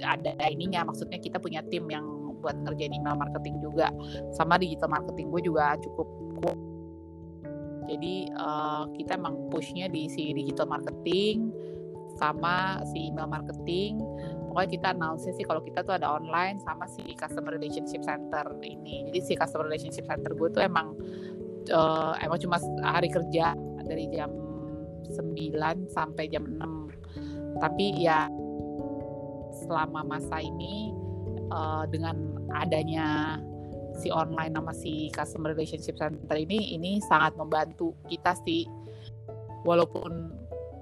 ada, 0.04 0.32
ininya. 0.48 0.84
Maksudnya 0.88 1.20
kita 1.20 1.40
punya 1.40 1.64
tim 1.68 1.88
yang 1.88 2.04
buat 2.40 2.56
ngerjain 2.64 2.92
email 2.92 3.16
marketing 3.16 3.60
juga. 3.60 3.92
Sama 4.32 4.56
digital 4.56 4.92
marketing 4.92 5.28
gue 5.32 5.42
juga 5.44 5.76
cukup 5.80 6.08
kuat. 6.40 6.58
Jadi 7.90 8.30
uh, 8.38 8.86
kita 8.94 9.18
emang 9.18 9.50
pushnya 9.50 9.90
di 9.90 10.06
si 10.06 10.30
digital 10.30 10.70
marketing 10.70 11.50
sama 12.20 12.80
si 12.92 13.10
email 13.10 13.26
marketing. 13.26 13.98
Pokoknya 14.50 14.70
kita 14.70 14.86
announce 14.92 15.30
sih 15.30 15.46
kalau 15.46 15.62
kita 15.62 15.82
tuh 15.86 15.94
ada 15.94 16.18
online 16.18 16.58
sama 16.62 16.86
si 16.90 17.02
customer 17.14 17.54
relationship 17.54 18.02
center 18.02 18.46
ini. 18.62 19.08
Jadi 19.10 19.18
si 19.22 19.32
customer 19.34 19.66
relationship 19.66 20.06
center 20.06 20.32
gue 20.34 20.48
tuh 20.50 20.62
emang 20.62 20.94
uh, 21.70 22.14
emang 22.20 22.38
cuma 22.38 22.58
hari 22.82 23.08
kerja 23.08 23.54
dari 23.86 24.06
jam 24.10 24.49
9 25.08 25.88
sampai 25.88 26.28
jam 26.28 26.44
6 26.46 27.60
tapi 27.60 27.92
ya 28.00 28.30
selama 29.66 30.06
masa 30.06 30.40
ini 30.40 30.94
uh, 31.52 31.84
dengan 31.90 32.16
adanya 32.54 33.36
si 33.98 34.08
online 34.08 34.54
nama 34.56 34.72
si 34.72 35.12
customer 35.12 35.52
relationship 35.52 35.98
center 35.98 36.36
ini 36.38 36.78
ini 36.78 37.02
sangat 37.04 37.34
membantu 37.36 37.92
kita 38.08 38.32
sih. 38.46 38.64
Walaupun 39.66 40.32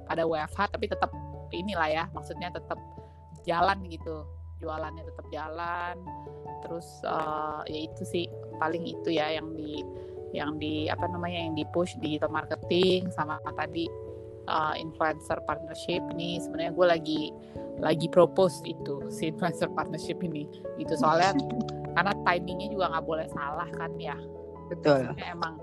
ada 0.07 0.23
WFH 0.23 0.79
tapi 0.79 0.87
tetap 0.87 1.11
inilah 1.51 1.89
ya 1.91 2.05
maksudnya 2.15 2.53
tetap 2.55 2.79
jalan 3.43 3.83
gitu. 3.91 4.23
Jualannya 4.59 5.07
tetap 5.07 5.27
jalan 5.31 5.97
terus 6.67 6.87
uh, 7.07 7.63
ya 7.71 7.87
itu 7.87 8.03
sih 8.03 8.27
paling 8.59 8.83
itu 8.83 9.15
ya 9.15 9.31
yang 9.39 9.55
di 9.55 9.87
yang 10.35 10.59
di 10.59 10.91
apa 10.91 11.07
namanya 11.07 11.47
yang 11.47 11.55
di 11.55 11.65
push 11.71 11.95
di 12.03 12.19
marketing 12.27 13.07
sama 13.15 13.39
tadi 13.55 13.87
uh, 14.49 14.75
influencer 14.81 15.39
partnership 15.45 16.01
ini 16.17 16.41
sebenarnya 16.41 16.73
gue 16.73 16.87
lagi 16.89 17.23
lagi 17.79 18.09
propose 18.11 18.65
itu 18.67 19.07
si 19.13 19.31
influencer 19.31 19.71
partnership 19.77 20.19
ini. 20.25 20.49
Itu 20.81 20.97
soalnya 20.97 21.37
karena 21.95 22.13
timingnya 22.25 22.69
juga 22.73 22.91
nggak 22.97 23.07
boleh 23.07 23.29
salah 23.31 23.69
kan 23.77 23.93
ya. 24.01 24.17
Betul. 24.73 25.07
Maksudnya 25.07 25.29
emang 25.37 25.55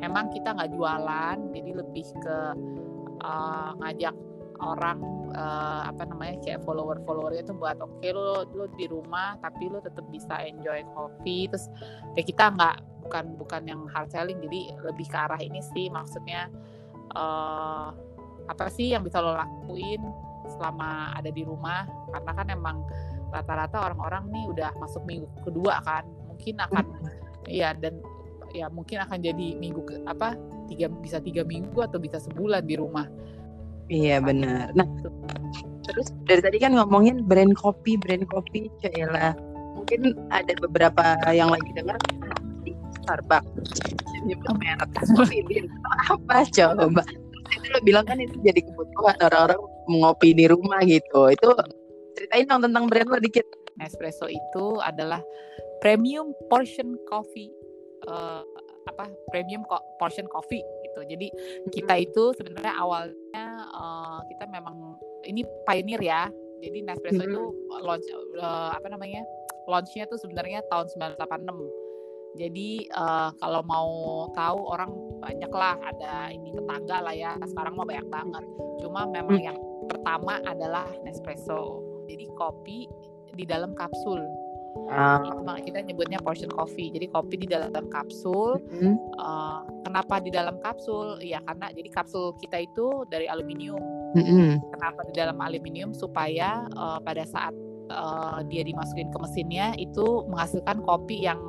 emang 0.00 0.24
kita 0.30 0.54
nggak 0.54 0.70
jualan 0.74 1.36
jadi 1.52 1.70
lebih 1.74 2.06
ke 2.22 2.38
uh, 3.22 3.70
ngajak 3.82 4.14
orang 4.58 4.98
uh, 5.38 5.86
apa 5.86 6.02
namanya 6.06 6.34
kayak 6.42 6.62
follower 6.66 6.98
followernya 7.06 7.46
itu 7.46 7.54
buat 7.54 7.78
oke 7.78 8.02
okay, 8.02 8.10
lo 8.10 8.42
lo 8.54 8.66
di 8.74 8.90
rumah 8.90 9.38
tapi 9.38 9.70
lo 9.70 9.78
tetap 9.78 10.02
bisa 10.10 10.42
enjoy 10.42 10.82
kopi 10.94 11.46
terus 11.46 11.70
ya 12.18 12.22
kita 12.26 12.50
nggak 12.58 12.76
bukan 13.06 13.24
bukan 13.38 13.62
yang 13.64 13.80
hard 13.94 14.10
selling 14.10 14.42
jadi 14.42 14.74
lebih 14.82 15.06
ke 15.06 15.16
arah 15.16 15.38
ini 15.38 15.62
sih 15.62 15.86
maksudnya 15.88 16.50
uh, 17.14 17.94
apa 18.48 18.72
sih 18.72 18.96
yang 18.96 19.04
bisa 19.04 19.20
lo 19.20 19.36
lakuin 19.36 20.00
selama 20.56 21.12
ada 21.14 21.28
di 21.28 21.44
rumah? 21.44 21.84
Karena 22.10 22.32
kan 22.32 22.46
emang 22.48 22.76
rata-rata 23.28 23.92
orang-orang 23.92 24.24
nih 24.32 24.44
udah 24.56 24.70
masuk 24.80 25.04
minggu 25.04 25.28
kedua 25.44 25.84
kan 25.84 26.04
mungkin 26.32 26.54
akan 26.64 26.84
ya 27.44 27.76
dan 27.76 28.00
ya 28.56 28.72
mungkin 28.72 29.04
akan 29.04 29.20
jadi 29.20 29.60
minggu 29.60 29.84
ke, 29.84 29.94
apa 30.08 30.32
tiga 30.68 30.88
bisa 30.88 31.20
tiga 31.20 31.44
minggu 31.44 31.76
atau 31.84 32.00
bisa 32.00 32.16
sebulan 32.20 32.64
di 32.64 32.74
rumah. 32.80 33.04
Iya 33.88 34.20
benar. 34.20 34.72
nah 34.76 34.84
terus 35.88 36.12
dari 36.28 36.44
tadi 36.44 36.60
kan 36.60 36.76
ngomongin 36.76 37.24
brand 37.24 37.56
kopi 37.56 37.96
brand 37.96 38.28
kopi 38.28 38.68
Cela 38.84 39.32
mungkin 39.72 40.12
ada 40.28 40.52
beberapa 40.60 41.16
yang 41.32 41.48
lagi 41.48 41.72
dengar 41.72 41.96
Starbucks. 43.04 43.80
Nyebut 44.28 44.52
merek 44.60 44.88
kopi 45.16 45.40
apa 46.12 46.44
coba 46.52 47.02
itu 47.52 47.66
lo 47.72 47.80
bilang 47.84 48.04
kan 48.04 48.18
itu 48.20 48.36
jadi 48.44 48.60
kebutuhan 48.60 49.16
orang-orang 49.24 49.60
mengopi 49.88 50.36
di 50.36 50.44
rumah 50.48 50.80
gitu 50.84 51.32
itu 51.32 51.48
ceritain 52.18 52.46
dong 52.48 52.62
tentang 52.64 52.84
brand 52.90 53.08
lo 53.08 53.18
dikit 53.20 53.46
Nespresso 53.78 54.26
itu 54.26 54.82
adalah 54.82 55.22
premium 55.78 56.34
portion 56.50 56.98
coffee 57.06 57.48
uh, 58.10 58.42
apa 58.90 59.06
premium 59.30 59.62
portion 60.02 60.26
coffee 60.26 60.64
itu 60.82 60.88
gitu. 60.98 61.14
Jadi 61.14 61.26
kita 61.70 61.94
itu 62.02 62.34
sebenarnya 62.34 62.74
awalnya 62.74 63.46
uh, 63.74 64.18
kita 64.26 64.44
memang 64.50 64.98
ini 65.26 65.46
pioneer 65.66 66.02
ya. 66.02 66.22
Jadi 66.58 66.78
Nespresso 66.82 67.22
itu 67.22 67.42
launch 67.86 68.08
uh, 68.42 68.74
apa 68.74 68.90
namanya? 68.90 69.22
Launchnya 69.70 70.10
tuh 70.10 70.18
sebenarnya 70.18 70.64
tahun 70.66 70.90
1986. 70.90 71.87
Jadi 72.38 72.86
uh, 72.94 73.34
kalau 73.42 73.60
mau 73.66 73.90
tahu 74.32 74.58
orang 74.70 74.90
banyak 75.18 75.50
lah 75.50 75.74
ada 75.82 76.30
ini 76.30 76.54
tetangga 76.54 77.02
lah 77.02 77.14
ya. 77.14 77.34
Sekarang 77.42 77.74
mah 77.74 77.86
banyak 77.86 78.08
banget. 78.08 78.44
Cuma 78.78 79.04
memang 79.10 79.38
hmm. 79.42 79.48
yang 79.52 79.58
pertama 79.90 80.38
adalah 80.46 80.86
Nespresso. 81.02 81.82
Jadi 82.06 82.24
kopi 82.38 82.86
di 83.34 83.44
dalam 83.44 83.74
kapsul 83.74 84.22
Uh. 84.88 85.20
Itu 85.58 85.72
kita 85.72 85.78
nyebutnya 85.84 86.18
portion 86.22 86.52
coffee. 86.52 86.88
Jadi 86.94 87.10
kopi 87.10 87.44
di 87.44 87.48
dalam 87.50 87.72
kapsul. 87.90 88.62
Uh, 89.18 89.60
kenapa 89.82 90.22
di 90.22 90.30
dalam 90.30 90.56
kapsul? 90.62 91.18
Ya 91.24 91.42
karena 91.44 91.72
jadi 91.74 91.88
kapsul 91.90 92.36
kita 92.38 92.62
itu 92.62 93.04
dari 93.10 93.26
aluminium. 93.26 93.80
Mm-hmm. 94.16 94.72
Kenapa 94.72 95.00
di 95.08 95.12
dalam 95.16 95.36
aluminium? 95.42 95.92
Supaya 95.92 96.64
uh, 96.78 97.02
pada 97.02 97.26
saat 97.28 97.52
uh, 97.92 98.40
dia 98.48 98.64
dimasukin 98.64 99.12
ke 99.12 99.18
mesinnya 99.20 99.76
itu 99.76 100.24
menghasilkan 100.30 100.80
kopi 100.84 101.26
yang 101.26 101.40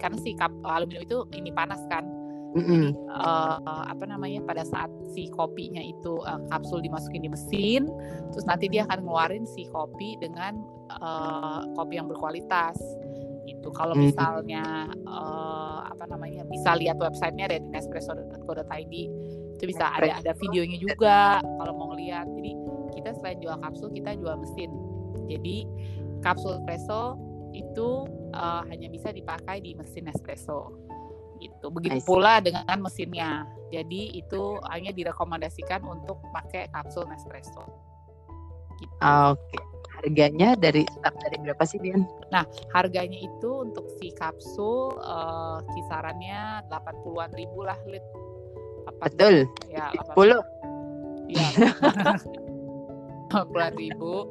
karena 0.00 0.16
si 0.20 0.32
kap, 0.38 0.52
aluminium 0.64 1.04
itu 1.04 1.18
ini 1.36 1.50
panas 1.52 1.80
kan 1.92 2.06
Mm-hmm. 2.54 3.10
uh, 3.10 3.82
apa 3.90 4.06
namanya 4.06 4.38
pada 4.46 4.62
saat 4.62 4.86
si 5.10 5.26
kopinya 5.34 5.82
itu 5.82 6.22
uh, 6.22 6.38
kapsul 6.54 6.78
dimasukin 6.78 7.26
di 7.26 7.30
mesin, 7.34 7.90
terus 8.30 8.46
nanti 8.46 8.70
dia 8.70 8.86
akan 8.86 9.02
ngeluarin 9.02 9.42
si 9.42 9.66
kopi 9.74 10.14
dengan 10.22 10.62
uh, 11.02 11.66
kopi 11.74 11.98
yang 11.98 12.06
berkualitas. 12.06 12.78
Itu 13.50 13.74
kalau 13.74 13.98
misalnya 13.98 14.86
uh, 15.02 15.82
apa 15.82 16.06
namanya 16.06 16.46
bisa 16.46 16.78
lihat 16.78 16.94
websitenya 17.02 17.50
ada 17.50 17.58
di 17.58 17.68
nespresso.co.id 17.74 18.94
itu 19.54 19.64
bisa 19.66 19.90
ada 19.90 20.22
ada 20.22 20.32
videonya 20.38 20.78
juga 20.78 21.42
kalau 21.58 21.74
mau 21.74 21.90
ngeliat. 21.90 22.30
Jadi 22.38 22.54
kita 22.94 23.18
selain 23.18 23.42
jual 23.42 23.58
kapsul 23.66 23.90
kita 23.90 24.14
jual 24.14 24.38
mesin. 24.38 24.70
Jadi 25.26 25.66
kapsul 26.22 26.62
espresso 26.62 27.18
itu 27.54 28.04
uh, 28.34 28.66
hanya 28.66 28.90
bisa 28.90 29.14
dipakai 29.14 29.62
di 29.62 29.78
mesin 29.78 30.10
espresso 30.10 30.84
gitu. 31.44 31.66
Begitu 31.70 32.00
pula 32.04 32.40
dengan 32.40 32.64
mesinnya. 32.80 33.46
Jadi 33.68 34.16
itu 34.16 34.58
hanya 34.70 34.94
direkomendasikan 34.94 35.82
untuk 35.82 36.22
pakai 36.30 36.70
kapsul 36.70 37.04
Nespresso. 37.10 37.64
Gitu. 38.78 38.94
Oke. 39.02 39.38
Okay. 39.38 39.62
Harganya 40.04 40.52
dari 40.52 40.84
start 40.84 41.16
dari 41.16 41.36
berapa 41.40 41.64
sih, 41.64 41.80
Bian? 41.80 42.04
Nah, 42.28 42.44
harganya 42.76 43.16
itu 43.16 43.64
untuk 43.64 43.88
si 43.96 44.12
kapsul 44.12 45.00
uh, 45.00 45.64
kisarannya 45.64 46.60
80-an 46.68 47.32
ribu 47.32 47.64
lah, 47.64 47.78
Lit. 47.88 48.04
Betul. 49.00 49.48
Ya, 49.72 49.88
80. 50.12 50.44
Iya. 51.32 51.48
80 53.32 53.80
ribu 53.80 54.28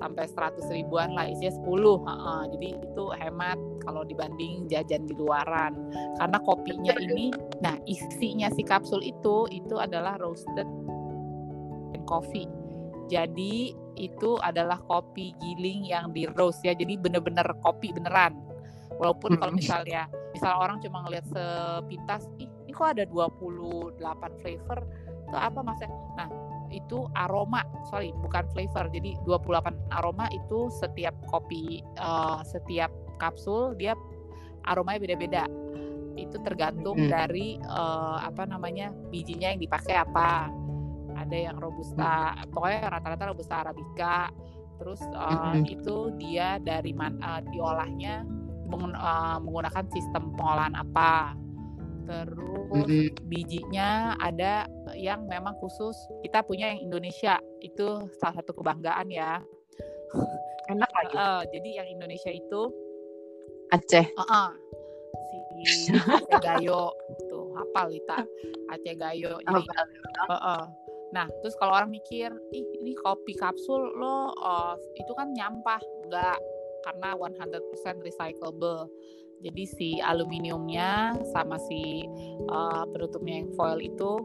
sampai 0.00 0.24
100 0.24 0.64
ribuan 0.72 1.12
lah 1.12 1.28
isinya 1.28 1.52
10 1.60 1.68
uh, 1.68 2.44
jadi 2.56 2.68
itu 2.80 3.04
hemat 3.20 3.58
kalau 3.84 4.02
dibanding 4.02 4.64
jajan 4.66 5.04
di 5.04 5.12
luaran. 5.12 5.76
Karena 6.16 6.40
kopinya 6.40 6.96
ini 6.96 7.28
nah 7.60 7.76
isinya 7.84 8.48
si 8.50 8.64
kapsul 8.64 9.04
itu 9.04 9.44
itu 9.52 9.76
adalah 9.76 10.16
roasted 10.16 10.66
coffee. 12.08 12.48
Jadi 13.12 13.76
itu 14.00 14.40
adalah 14.40 14.80
kopi 14.88 15.36
giling 15.38 15.84
yang 15.84 16.10
di 16.16 16.24
roast 16.32 16.64
ya 16.64 16.72
jadi 16.72 16.96
bener-bener 16.96 17.44
kopi 17.60 17.92
beneran. 17.92 18.32
Walaupun 18.96 19.36
kalau 19.36 19.52
misalnya 19.52 20.08
misal 20.32 20.56
orang 20.56 20.80
cuma 20.80 21.04
ngelihat 21.04 21.26
sepintas 21.28 22.24
ih 22.40 22.48
ini 22.64 22.72
kok 22.72 22.94
ada 22.96 23.04
28 23.08 23.98
flavor 24.40 24.78
itu 25.30 25.36
apa 25.36 25.58
maksudnya? 25.62 25.90
Nah 26.16 26.28
itu 26.70 27.06
aroma 27.18 27.66
sorry 27.90 28.14
bukan 28.22 28.46
flavor 28.54 28.86
jadi 28.94 29.18
28 29.26 29.94
aroma 29.94 30.30
itu 30.30 30.70
setiap 30.70 31.14
kopi 31.26 31.82
uh, 31.98 32.40
setiap 32.46 32.90
kapsul 33.18 33.74
dia 33.76 33.98
aromanya 34.64 35.02
beda-beda 35.02 35.44
itu 36.18 36.36
tergantung 36.42 36.98
hmm. 36.98 37.10
dari 37.10 37.56
uh, 37.64 38.20
apa 38.22 38.46
namanya 38.46 38.90
bijinya 39.10 39.54
yang 39.54 39.60
dipakai 39.62 39.96
apa 39.98 40.50
ada 41.16 41.36
yang 41.36 41.56
robusta 41.58 42.34
hmm. 42.34 42.50
pokoknya 42.54 42.80
rata-rata 42.88 43.24
robusta 43.30 43.54
arabica 43.66 44.30
terus 44.80 45.00
uh, 45.12 45.52
hmm. 45.52 45.68
itu 45.68 46.16
dia 46.16 46.56
dari 46.56 46.96
man, 46.96 47.20
uh, 47.20 47.44
diolahnya 47.52 48.24
menggunakan 48.70 49.84
sistem 49.90 50.30
pengolahan 50.38 50.78
apa 50.78 51.34
terus 52.10 52.66
mm-hmm. 52.74 53.30
bijinya 53.30 54.18
ada 54.18 54.66
yang 54.98 55.22
memang 55.30 55.54
khusus 55.62 55.94
kita 56.26 56.42
punya 56.42 56.74
yang 56.74 56.90
Indonesia. 56.90 57.38
Itu 57.62 58.10
salah 58.18 58.42
satu 58.42 58.50
kebanggaan 58.58 59.06
ya. 59.14 59.38
Enak 60.66 60.90
lagi. 60.90 61.14
Uh, 61.14 61.42
jadi 61.54 61.82
yang 61.82 61.88
Indonesia 61.94 62.30
itu 62.34 62.62
Aceh. 63.70 64.06
Uh-uh. 64.18 64.50
si 65.70 65.94
Aceh 65.94 66.40
Gayo. 66.42 66.90
Tuh 67.30 67.54
hafal 67.54 67.94
kita. 67.94 68.26
Aceh 68.74 68.94
Gayo 68.98 69.38
jadi 69.46 69.62
uh, 70.26 70.34
uh. 70.34 70.62
nah 71.10 71.26
terus 71.42 71.58
kalau 71.58 71.74
orang 71.74 71.90
mikir 71.90 72.30
ih 72.54 72.66
ini 72.78 72.94
kopi 73.02 73.34
kapsul 73.34 73.82
lo 73.94 74.34
uh, 74.34 74.74
itu 74.98 75.12
kan 75.14 75.30
nyampah. 75.30 75.78
Enggak 76.06 76.38
karena 76.80 77.12
100% 77.12 78.00
recyclable 78.00 78.88
jadi 79.40 79.62
si 79.64 79.88
aluminiumnya 80.04 81.16
sama 81.32 81.56
si 81.56 82.04
uh, 82.52 82.84
penutupnya 82.92 83.40
yang 83.40 83.48
foil 83.56 83.80
itu 83.80 84.20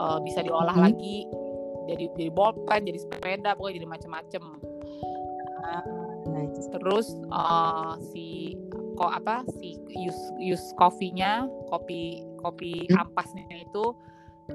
uh, 0.00 0.18
bisa 0.24 0.40
diolah 0.40 0.72
hmm. 0.72 0.84
lagi 0.88 1.18
jadi 1.84 2.04
jadi 2.16 2.30
bolpen, 2.32 2.88
jadi 2.88 2.98
sepeda, 3.00 3.50
pokoknya 3.56 3.84
jadi 3.84 3.88
macam-macam. 3.88 4.42
Uh, 5.64 5.84
nice. 6.32 6.64
Terus 6.72 7.06
uh, 7.32 7.96
si 8.12 8.56
kok 8.94 9.10
apa 9.10 9.42
si 9.58 9.76
use 9.92 10.24
use 10.40 10.66
kopinya, 10.80 11.44
kopi 11.68 12.24
kopi 12.40 12.88
hmm. 12.88 13.00
ampasnya 13.00 13.44
itu 13.52 13.92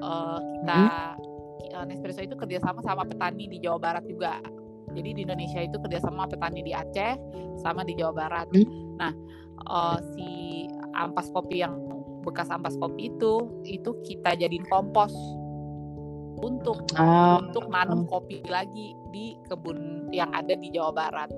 uh, 0.02 0.38
kita 0.60 0.82
hmm. 1.18 1.86
Nespresso 1.86 2.26
itu 2.26 2.34
kerjasama 2.34 2.82
sama 2.82 3.06
petani 3.06 3.46
di 3.46 3.62
Jawa 3.62 3.78
Barat 3.78 4.04
juga. 4.10 4.42
Jadi 4.90 5.14
di 5.14 5.20
Indonesia 5.22 5.62
itu 5.62 5.78
kerjasama 5.78 6.26
petani 6.26 6.66
di 6.66 6.74
Aceh 6.74 7.14
sama 7.62 7.86
di 7.86 7.94
Jawa 7.94 8.10
Barat. 8.10 8.50
Hmm. 8.50 8.98
Nah 8.98 9.12
uh, 9.68 9.98
si 10.14 10.64
ampas 10.96 11.28
kopi 11.32 11.64
yang 11.64 11.76
bekas 12.20 12.52
ampas 12.52 12.76
kopi 12.76 13.12
itu 13.12 13.48
itu 13.64 13.90
kita 14.06 14.36
jadiin 14.36 14.64
kompos. 14.68 15.12
Untuk 16.40 16.88
uh, 16.96 17.36
untuk 17.44 17.68
nanam 17.68 18.08
kopi 18.08 18.40
lagi 18.48 18.96
di 19.12 19.36
kebun 19.44 20.08
yang 20.08 20.32
ada 20.32 20.56
di 20.56 20.72
Jawa 20.72 20.92
Barat. 20.96 21.28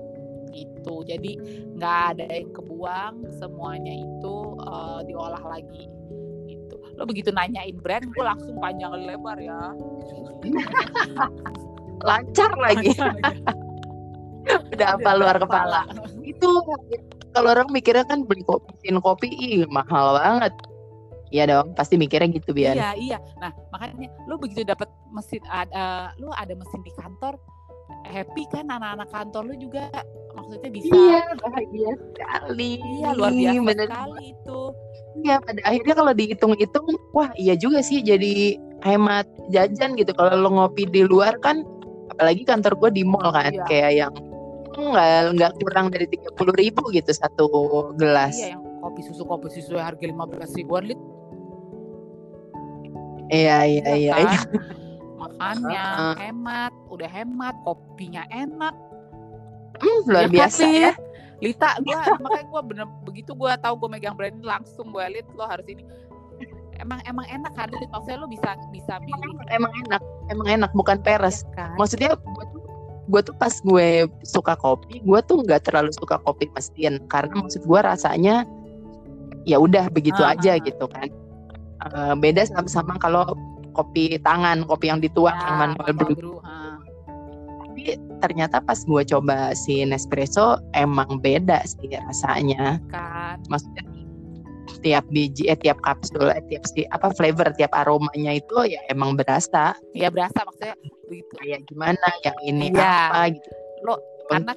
Gitu. 0.55 1.03
Jadi 1.03 1.35
nggak 1.75 1.99
ada 2.15 2.25
yang 2.31 2.51
kebuang 2.55 3.15
semuanya 3.35 3.91
itu 3.99 4.35
uh, 4.63 5.03
diolah 5.03 5.43
lagi. 5.43 5.91
Gitu. 6.47 6.75
Lo 6.95 7.03
begitu 7.03 7.35
nanyain 7.35 7.75
brand 7.83 8.07
gue 8.15 8.23
langsung 8.23 8.55
panjang 8.63 8.95
lebar 8.95 9.35
ya. 9.43 9.75
Lancar 12.07 12.51
lagi. 12.55 12.95
Udah 14.71 14.89
apa 14.99 15.11
luar 15.19 15.35
kepala. 15.39 15.83
Itu 16.23 16.63
kalau 17.33 17.49
orang 17.51 17.67
mikirnya 17.73 18.05
kan 18.05 18.23
beli 18.23 18.45
kopi 18.45 18.69
mesin 18.77 18.97
kopi 19.01 19.27
ih 19.33 19.65
mahal 19.67 20.15
banget 20.17 20.53
Iya 21.33 21.49
dong, 21.49 21.73
pasti 21.73 21.97
mikirnya 21.97 22.29
gitu 22.29 22.53
biar. 22.53 22.77
Iya 22.77 22.93
iya. 22.93 23.17
Nah 23.41 23.49
makanya 23.73 24.05
lu 24.29 24.37
begitu 24.37 24.61
dapat 24.61 24.85
mesin 25.09 25.41
ada, 25.49 26.13
lu 26.21 26.29
ada 26.29 26.53
mesin 26.53 26.85
di 26.85 26.93
kantor, 26.93 27.41
happy 28.05 28.45
kan 28.53 28.69
anak-anak 28.69 29.09
kantor 29.09 29.49
lu 29.49 29.57
juga 29.57 29.89
maksudnya 30.37 30.69
bisa. 30.69 30.93
Iya 30.93 31.21
bahagia 31.41 31.91
sekali. 31.97 32.71
Iya 32.77 33.09
luar 33.17 33.31
biasa 33.33 33.61
Bener. 33.65 33.87
sekali 33.89 34.23
itu. 34.29 34.59
Iya 35.25 35.35
pada 35.41 35.61
akhirnya 35.65 35.95
kalau 35.97 36.13
dihitung-hitung, 36.13 36.85
wah 37.17 37.29
iya 37.33 37.57
juga 37.57 37.81
sih 37.81 38.05
jadi 38.05 38.61
hemat 38.85 39.25
jajan 39.49 39.97
gitu. 39.97 40.13
Kalau 40.13 40.37
lo 40.37 40.49
ngopi 40.53 40.85
di 40.85 41.01
luar 41.01 41.33
kan, 41.41 41.65
apalagi 42.13 42.45
kantor 42.45 42.77
gue 42.77 43.01
di 43.01 43.03
mall 43.09 43.33
kan, 43.33 43.49
iya. 43.49 43.65
kayak 43.65 43.91
yang 44.05 44.13
nggak 44.81 45.37
nggak 45.37 45.51
kurang 45.61 45.93
dari 45.93 46.09
tiga 46.09 46.33
puluh 46.33 46.55
ribu 46.57 46.81
gitu 46.89 47.13
satu 47.13 47.45
gelas. 47.99 48.33
Iya, 48.39 48.57
yang 48.57 48.61
kopi 48.81 49.01
susu 49.05 49.23
kopi 49.27 49.47
susu 49.53 49.77
harga 49.77 50.05
lima 50.05 50.25
belas 50.25 50.49
ribuan 50.57 50.89
lit. 50.89 50.99
Iya 53.29 53.57
iya 53.65 53.83
iya. 53.93 54.13
iya. 54.19 54.39
Kan? 54.39 54.49
Makannya 55.23 55.83
uh, 55.97 56.15
hemat, 56.19 56.73
udah 56.91 57.09
hemat, 57.09 57.55
kopinya 57.63 58.27
enak. 58.27 58.75
Hmm, 59.79 59.99
luar 60.05 60.27
ya, 60.27 60.29
biasa 60.29 60.63
ya. 60.67 60.91
Lita, 61.39 61.75
gua 61.83 61.99
makanya 62.23 62.45
gua 62.51 62.61
bener 62.63 62.87
begitu 63.03 63.31
gua 63.35 63.55
tahu 63.59 63.75
gua 63.79 63.89
megang 63.95 64.15
brand 64.15 64.35
ini 64.35 64.45
langsung 64.45 64.91
gua 64.91 65.07
lihat 65.07 65.27
lo 65.33 65.47
harus 65.47 65.65
ini. 65.67 65.83
Emang 66.77 66.99
emang 67.07 67.23
enak 67.31 67.51
kan? 67.55 67.71
Maksudnya 67.71 68.19
lo 68.19 68.27
bisa 68.27 68.59
bisa 68.75 68.99
pilih. 68.99 69.39
Emang 69.47 69.71
enak, 69.87 70.01
emang 70.27 70.47
enak 70.47 70.71
bukan 70.75 70.99
peres. 70.99 71.47
Ya, 71.55 71.71
kan? 71.71 71.75
Maksudnya 71.79 72.11
gue 73.03 73.21
tuh 73.21 73.35
pas 73.35 73.51
gue 73.51 74.07
suka 74.23 74.55
kopi 74.55 75.03
gue 75.03 75.19
tuh 75.27 75.43
nggak 75.43 75.67
terlalu 75.67 75.91
suka 75.91 76.19
kopi 76.23 76.47
mesin 76.55 77.03
karena 77.11 77.43
maksud 77.43 77.67
gue 77.67 77.79
rasanya 77.83 78.47
ya 79.43 79.59
udah 79.59 79.91
begitu 79.91 80.19
uh, 80.23 80.33
aja 80.35 80.55
uh, 80.55 80.63
gitu 80.63 80.85
kan. 80.87 81.07
Uh, 81.83 82.15
beda 82.15 82.47
sama, 82.47 82.69
sama 82.71 82.93
kalau 82.95 83.27
kopi 83.75 84.15
tangan, 84.23 84.63
kopi 84.63 84.87
yang 84.87 85.03
dituang 85.03 85.35
Ya, 85.35 85.43
yang 85.43 85.55
manual 85.59 85.91
brew. 85.97 86.39
Tapi 87.67 87.99
ternyata 88.23 88.63
pas 88.63 88.79
gue 88.85 89.03
coba 89.03 89.51
si 89.51 89.83
Nespresso 89.83 90.61
emang 90.71 91.19
beda 91.19 91.59
sih 91.67 91.91
rasanya. 91.91 92.79
kan. 92.87 93.41
Maksudnya 93.51 93.83
tiap 94.83 95.07
biji, 95.07 95.47
eh 95.47 95.55
tiap 95.55 95.79
kapsul, 95.81 96.27
eh 96.29 96.43
tiap 96.51 96.67
si 96.67 96.83
apa 96.91 97.09
flavor, 97.15 97.55
tiap 97.55 97.71
aromanya 97.71 98.35
itu 98.35 98.67
ya 98.67 98.83
emang 98.91 99.15
berasa 99.15 99.73
ya 99.95 100.11
berasa 100.11 100.43
maksudnya 100.43 100.75
begitu 101.07 101.33
kayak 101.39 101.61
gimana 101.65 102.07
yang 102.21 102.37
ini 102.43 102.67
Iya. 102.75 102.83
apa 103.09 103.21
gitu. 103.31 103.49
lo 103.83 103.95
karena 104.31 104.53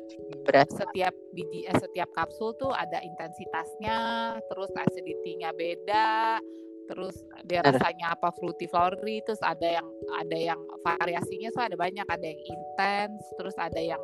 Berasa. 0.46 0.86
setiap 0.86 1.14
biji 1.34 1.66
eh, 1.66 1.74
setiap 1.74 2.06
kapsul 2.14 2.54
tuh 2.54 2.70
ada 2.70 3.02
intensitasnya 3.02 3.98
terus 4.46 4.70
acidity-nya 4.70 5.50
beda 5.54 6.38
terus 6.86 7.18
dia 7.50 7.66
rasanya 7.66 8.14
apa 8.14 8.30
fruity 8.38 8.70
flowery 8.70 9.18
terus 9.26 9.42
ada 9.42 9.82
yang 9.82 9.86
ada 10.22 10.36
yang 10.38 10.60
variasinya 10.86 11.50
tuh 11.50 11.66
ada 11.66 11.74
banyak 11.74 12.06
ada 12.06 12.22
yang 12.22 12.42
intense 12.46 13.26
terus 13.34 13.58
ada 13.58 13.82
yang 13.82 13.98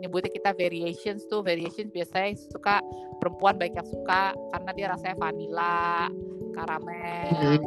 nyebutnya 0.00 0.30
kita 0.32 0.50
variations 0.56 1.26
tuh 1.28 1.44
variations 1.44 1.90
biasanya 1.92 2.36
suka 2.50 2.80
perempuan 3.20 3.56
banyak 3.58 3.76
yang 3.76 3.88
suka 3.88 4.32
karena 4.54 4.70
dia 4.76 4.86
rasanya 4.92 5.16
vanilla 5.18 6.08
karamel 6.54 7.58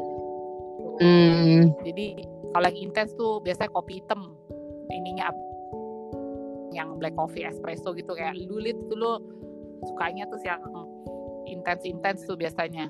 Hmm. 0.98 1.06
Hmm, 1.06 1.78
jadi 1.86 2.26
kalau 2.58 2.74
yang 2.74 2.90
intense 2.90 3.14
tuh 3.14 3.38
biasanya 3.46 3.70
kopi 3.70 4.02
hitam 4.02 4.34
ininya 4.90 5.30
yang 6.74 6.98
black 6.98 7.14
coffee 7.14 7.46
espresso 7.46 7.94
gitu 7.94 8.18
kayak 8.18 8.34
lulit 8.50 8.74
tuh 8.90 8.98
lo 8.98 9.14
sukanya 9.86 10.26
tuh 10.26 10.42
yang 10.42 10.58
intens 11.46 11.86
intens 11.86 12.26
tuh 12.26 12.34
biasanya 12.34 12.90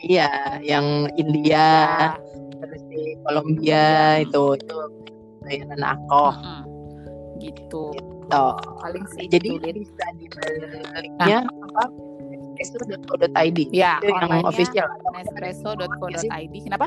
iya, 0.00 0.62
yang 0.64 1.10
India, 1.18 1.66
Ya, 2.08 2.16
terus 2.62 2.82
di 2.88 3.18
Kolombia 3.26 4.22
itu 4.24 4.56
itu 4.56 4.78
layanan 5.44 5.82
aku. 5.98 6.24
mm-mm. 6.30 6.60
Gitu. 7.40 7.90
Tuh. 8.30 8.54
paling 8.78 9.02
sih 9.10 9.26
Jadi 9.26 9.58
Lid. 9.58 9.82
bisa 9.82 10.04
dibaliknya 10.14 11.42
apa? 11.48 11.84
Nespresso.co.id 12.60 13.58
ya 13.72 13.98
itu 13.98 14.12
yang 14.12 14.44
official. 14.46 14.86
Nespresso.co.id 15.16 16.54
kenapa? 16.62 16.86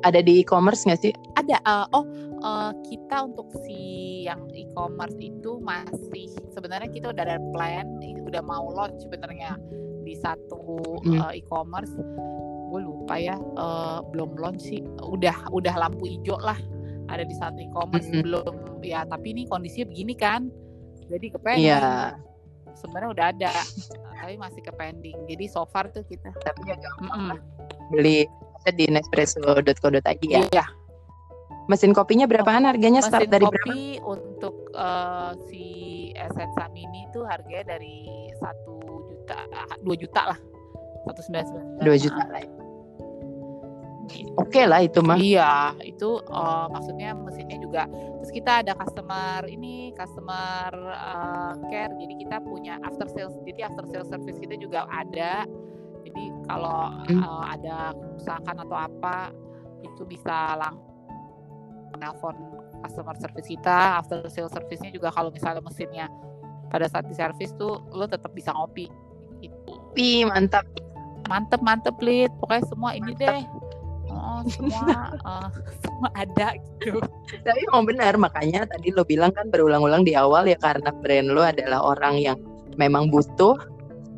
Ada 0.00 0.24
di 0.24 0.40
e-commerce 0.40 0.88
nggak 0.88 1.00
sih? 1.04 1.12
ada. 1.36 1.60
Eh, 1.60 1.86
oh 1.92 2.06
eh, 2.40 2.70
kita 2.88 3.28
untuk 3.28 3.52
si 3.68 3.80
yang 4.24 4.40
e-commerce 4.56 5.18
itu 5.20 5.60
masih 5.60 6.32
sebenarnya 6.56 6.88
kita 6.88 7.12
udah 7.12 7.22
ada 7.26 7.38
plan 7.52 7.84
udah 8.30 8.40
mau 8.46 8.70
launch 8.70 9.02
sebenarnya 9.02 9.58
di 10.06 10.14
satu 10.16 11.02
Hmm. 11.04 11.18
eh, 11.28 11.42
e-commerce. 11.42 11.92
Gue 12.70 12.80
lupa 12.86 13.18
ya 13.18 13.34
eh, 13.36 13.98
belum 14.14 14.38
launch 14.38 14.62
sih. 14.70 14.80
Udah 15.02 15.50
udah 15.50 15.74
lampu 15.76 16.06
hijau 16.06 16.38
lah 16.38 16.56
ada 17.10 17.24
di 17.26 17.34
satu 17.34 17.58
e-commerce 17.58 18.06
Mm-mm. 18.08 18.22
belum 18.24 18.54
ya 18.86 19.02
tapi 19.04 19.34
ini 19.34 19.42
kondisinya 19.50 19.90
begini 19.90 20.14
kan 20.14 20.46
jadi 21.10 21.26
kepengen 21.34 21.66
Iya, 21.66 21.84
sebenarnya 22.78 23.10
udah 23.10 23.26
ada 23.34 23.52
tapi 24.20 24.34
masih 24.38 24.62
ke 24.62 24.72
pending 24.78 25.18
jadi 25.26 25.44
so 25.50 25.66
far 25.68 25.90
tuh 25.90 26.06
kita 26.06 26.30
tapi 26.46 26.70
agak 26.70 26.92
Mm-mm. 27.02 27.34
beli 27.90 28.30
di 28.76 28.84
nespresso.co.id 28.92 30.22
ya. 30.28 30.44
Iya, 30.52 30.66
Mesin 31.72 31.96
kopinya 31.96 32.28
berapaan 32.28 32.68
harganya 32.68 33.00
start 33.00 33.24
mesin 33.24 33.32
dari 33.32 33.46
kopi 33.46 33.80
berapa? 33.96 34.12
untuk 34.12 34.54
eh, 34.76 35.32
si 35.48 35.64
Essenza 36.12 36.66
Mini 36.74 37.08
itu 37.08 37.24
harganya 37.24 37.78
dari 37.78 38.28
satu 38.36 38.76
juta 39.08 39.36
dua 39.80 39.96
juta 39.96 40.22
lah 40.34 40.38
satu 41.08 41.20
sembilan 41.24 41.44
2 41.80 42.04
juta 42.04 42.22
lah. 42.28 42.40
ya. 42.44 42.59
Oke 44.36 44.62
lah 44.66 44.80
itu 44.80 44.98
mah. 45.00 45.16
iya 45.16 45.74
itu 45.82 46.18
eh, 46.22 46.66
maksudnya 46.70 47.14
mesinnya 47.14 47.58
juga. 47.58 47.82
Terus 47.90 48.30
kita 48.30 48.62
ada 48.64 48.72
customer 48.74 49.44
ini 49.46 49.90
customer 49.94 50.70
eh, 50.90 51.52
care. 51.68 51.92
Jadi 51.94 52.14
kita 52.20 52.36
punya 52.42 52.78
after 52.82 53.06
sales. 53.08 53.34
Jadi 53.44 53.60
after 53.62 53.84
sales 53.88 54.08
service 54.08 54.38
kita 54.38 54.54
juga 54.56 54.86
ada. 54.90 55.44
Jadi 56.06 56.24
kalau 56.48 56.90
Hmm. 57.06 57.20
eh, 57.22 57.44
ada 57.58 57.92
kerusakan 57.92 58.56
atau 58.64 58.76
apa 58.76 59.30
itu 59.80 60.02
bisa 60.04 60.54
langsung 60.56 60.88
nelpon 61.98 62.36
customer 62.80 63.16
service 63.18 63.48
kita. 63.48 64.00
After 64.00 64.24
sales 64.28 64.52
service-nya 64.52 64.90
juga 64.90 65.12
kalau 65.12 65.28
misalnya 65.28 65.60
mesinnya 65.60 66.06
pada 66.70 66.86
saat 66.86 67.04
di 67.04 67.14
service 67.18 67.52
tuh 67.58 67.82
lo 67.92 68.06
tetap 68.06 68.30
bisa 68.32 68.54
ngopi. 68.54 68.86
Gitu. 69.40 69.56
Kopi 69.66 70.24
mantap. 70.24 70.64
mantep 71.28 71.62
mantep 71.62 71.94
lid 72.02 72.26
pokoknya 72.42 72.64
semua 72.66 72.90
ini 72.90 73.14
Mantap. 73.14 73.22
deh 73.22 73.40
oh, 74.40 74.50
semua 74.50 75.12
eh, 75.12 75.48
semua 75.84 76.08
ada 76.16 76.48
gitu 76.56 76.98
Tapi 77.44 77.60
emang 77.70 77.84
benar 77.86 78.14
makanya 78.16 78.66
tadi 78.66 78.90
lo 78.90 79.04
bilang 79.04 79.30
kan 79.36 79.52
berulang-ulang 79.52 80.02
di 80.02 80.16
awal 80.16 80.48
ya 80.48 80.56
karena 80.58 80.90
brand 80.90 81.28
lo 81.30 81.44
adalah 81.44 81.84
orang 81.84 82.16
yang 82.18 82.38
memang 82.80 83.12
butuh. 83.12 83.56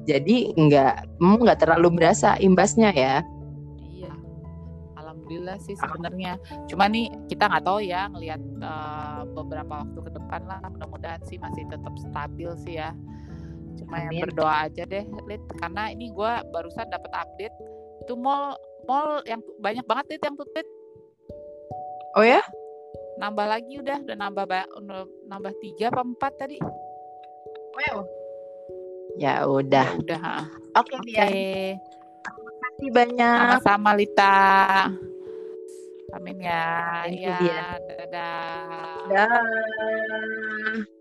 Jadi 0.02 0.50
nggak 0.58 1.22
hmm, 1.22 1.46
nggak 1.46 1.58
terlalu 1.62 2.02
berasa 2.02 2.34
imbasnya 2.42 2.90
ya. 2.90 3.22
iya 3.86 4.10
alhamdulillah 4.98 5.62
sih 5.62 5.78
sebenarnya 5.78 6.34
cuma 6.66 6.90
nih 6.90 7.06
kita 7.30 7.46
nggak 7.46 7.62
tahu 7.62 7.78
ya 7.86 8.10
ngelihat 8.10 8.42
eh, 8.42 9.20
beberapa 9.30 9.86
waktu 9.86 9.98
ke 10.02 10.10
depan 10.18 10.42
lah 10.50 10.58
mudah-mudahan 10.66 11.22
sih 11.22 11.38
masih 11.38 11.62
tetap 11.70 11.94
stabil 12.02 12.50
sih 12.66 12.82
ya 12.82 12.90
cuma 13.78 14.02
ya 14.02 14.10
Amin. 14.10 14.22
berdoa 14.26 14.54
aja 14.68 14.82
deh 14.84 15.04
lid 15.30 15.42
karena 15.62 15.94
ini 15.94 16.12
gue 16.12 16.32
barusan 16.50 16.86
dapat 16.90 17.12
update 17.14 17.56
itu 18.02 18.14
mall 18.18 18.58
mall 18.86 19.22
yang 19.26 19.40
banyak 19.60 19.84
banget 19.86 20.04
lid 20.16 20.22
yang 20.22 20.36
tutup. 20.36 20.66
Oh 22.16 22.24
ya? 22.24 22.42
nambah 23.12 23.44
lagi 23.44 23.76
udah 23.76 24.02
udah 24.02 24.16
nambah 24.16 24.44
nambah 25.28 25.52
tiga 25.60 25.92
apa 25.92 26.02
empat 26.02 26.32
tadi 26.40 26.58
Wow. 27.72 28.04
Ya 29.16 29.48
udah. 29.48 29.96
Ya 29.96 30.00
udah. 30.00 30.44
Oke, 30.76 30.92
oke 30.92 31.08
Bian. 31.08 31.28
Terima 32.20 32.52
kasih 32.60 32.88
banyak. 32.92 33.36
sama-sama 33.40 33.90
Lita 33.96 34.92
amin 36.12 36.44
ya 36.44 37.08
Thank 37.08 37.24
ya 37.24 37.66
dadah 37.88 39.08
Dah. 39.08 41.00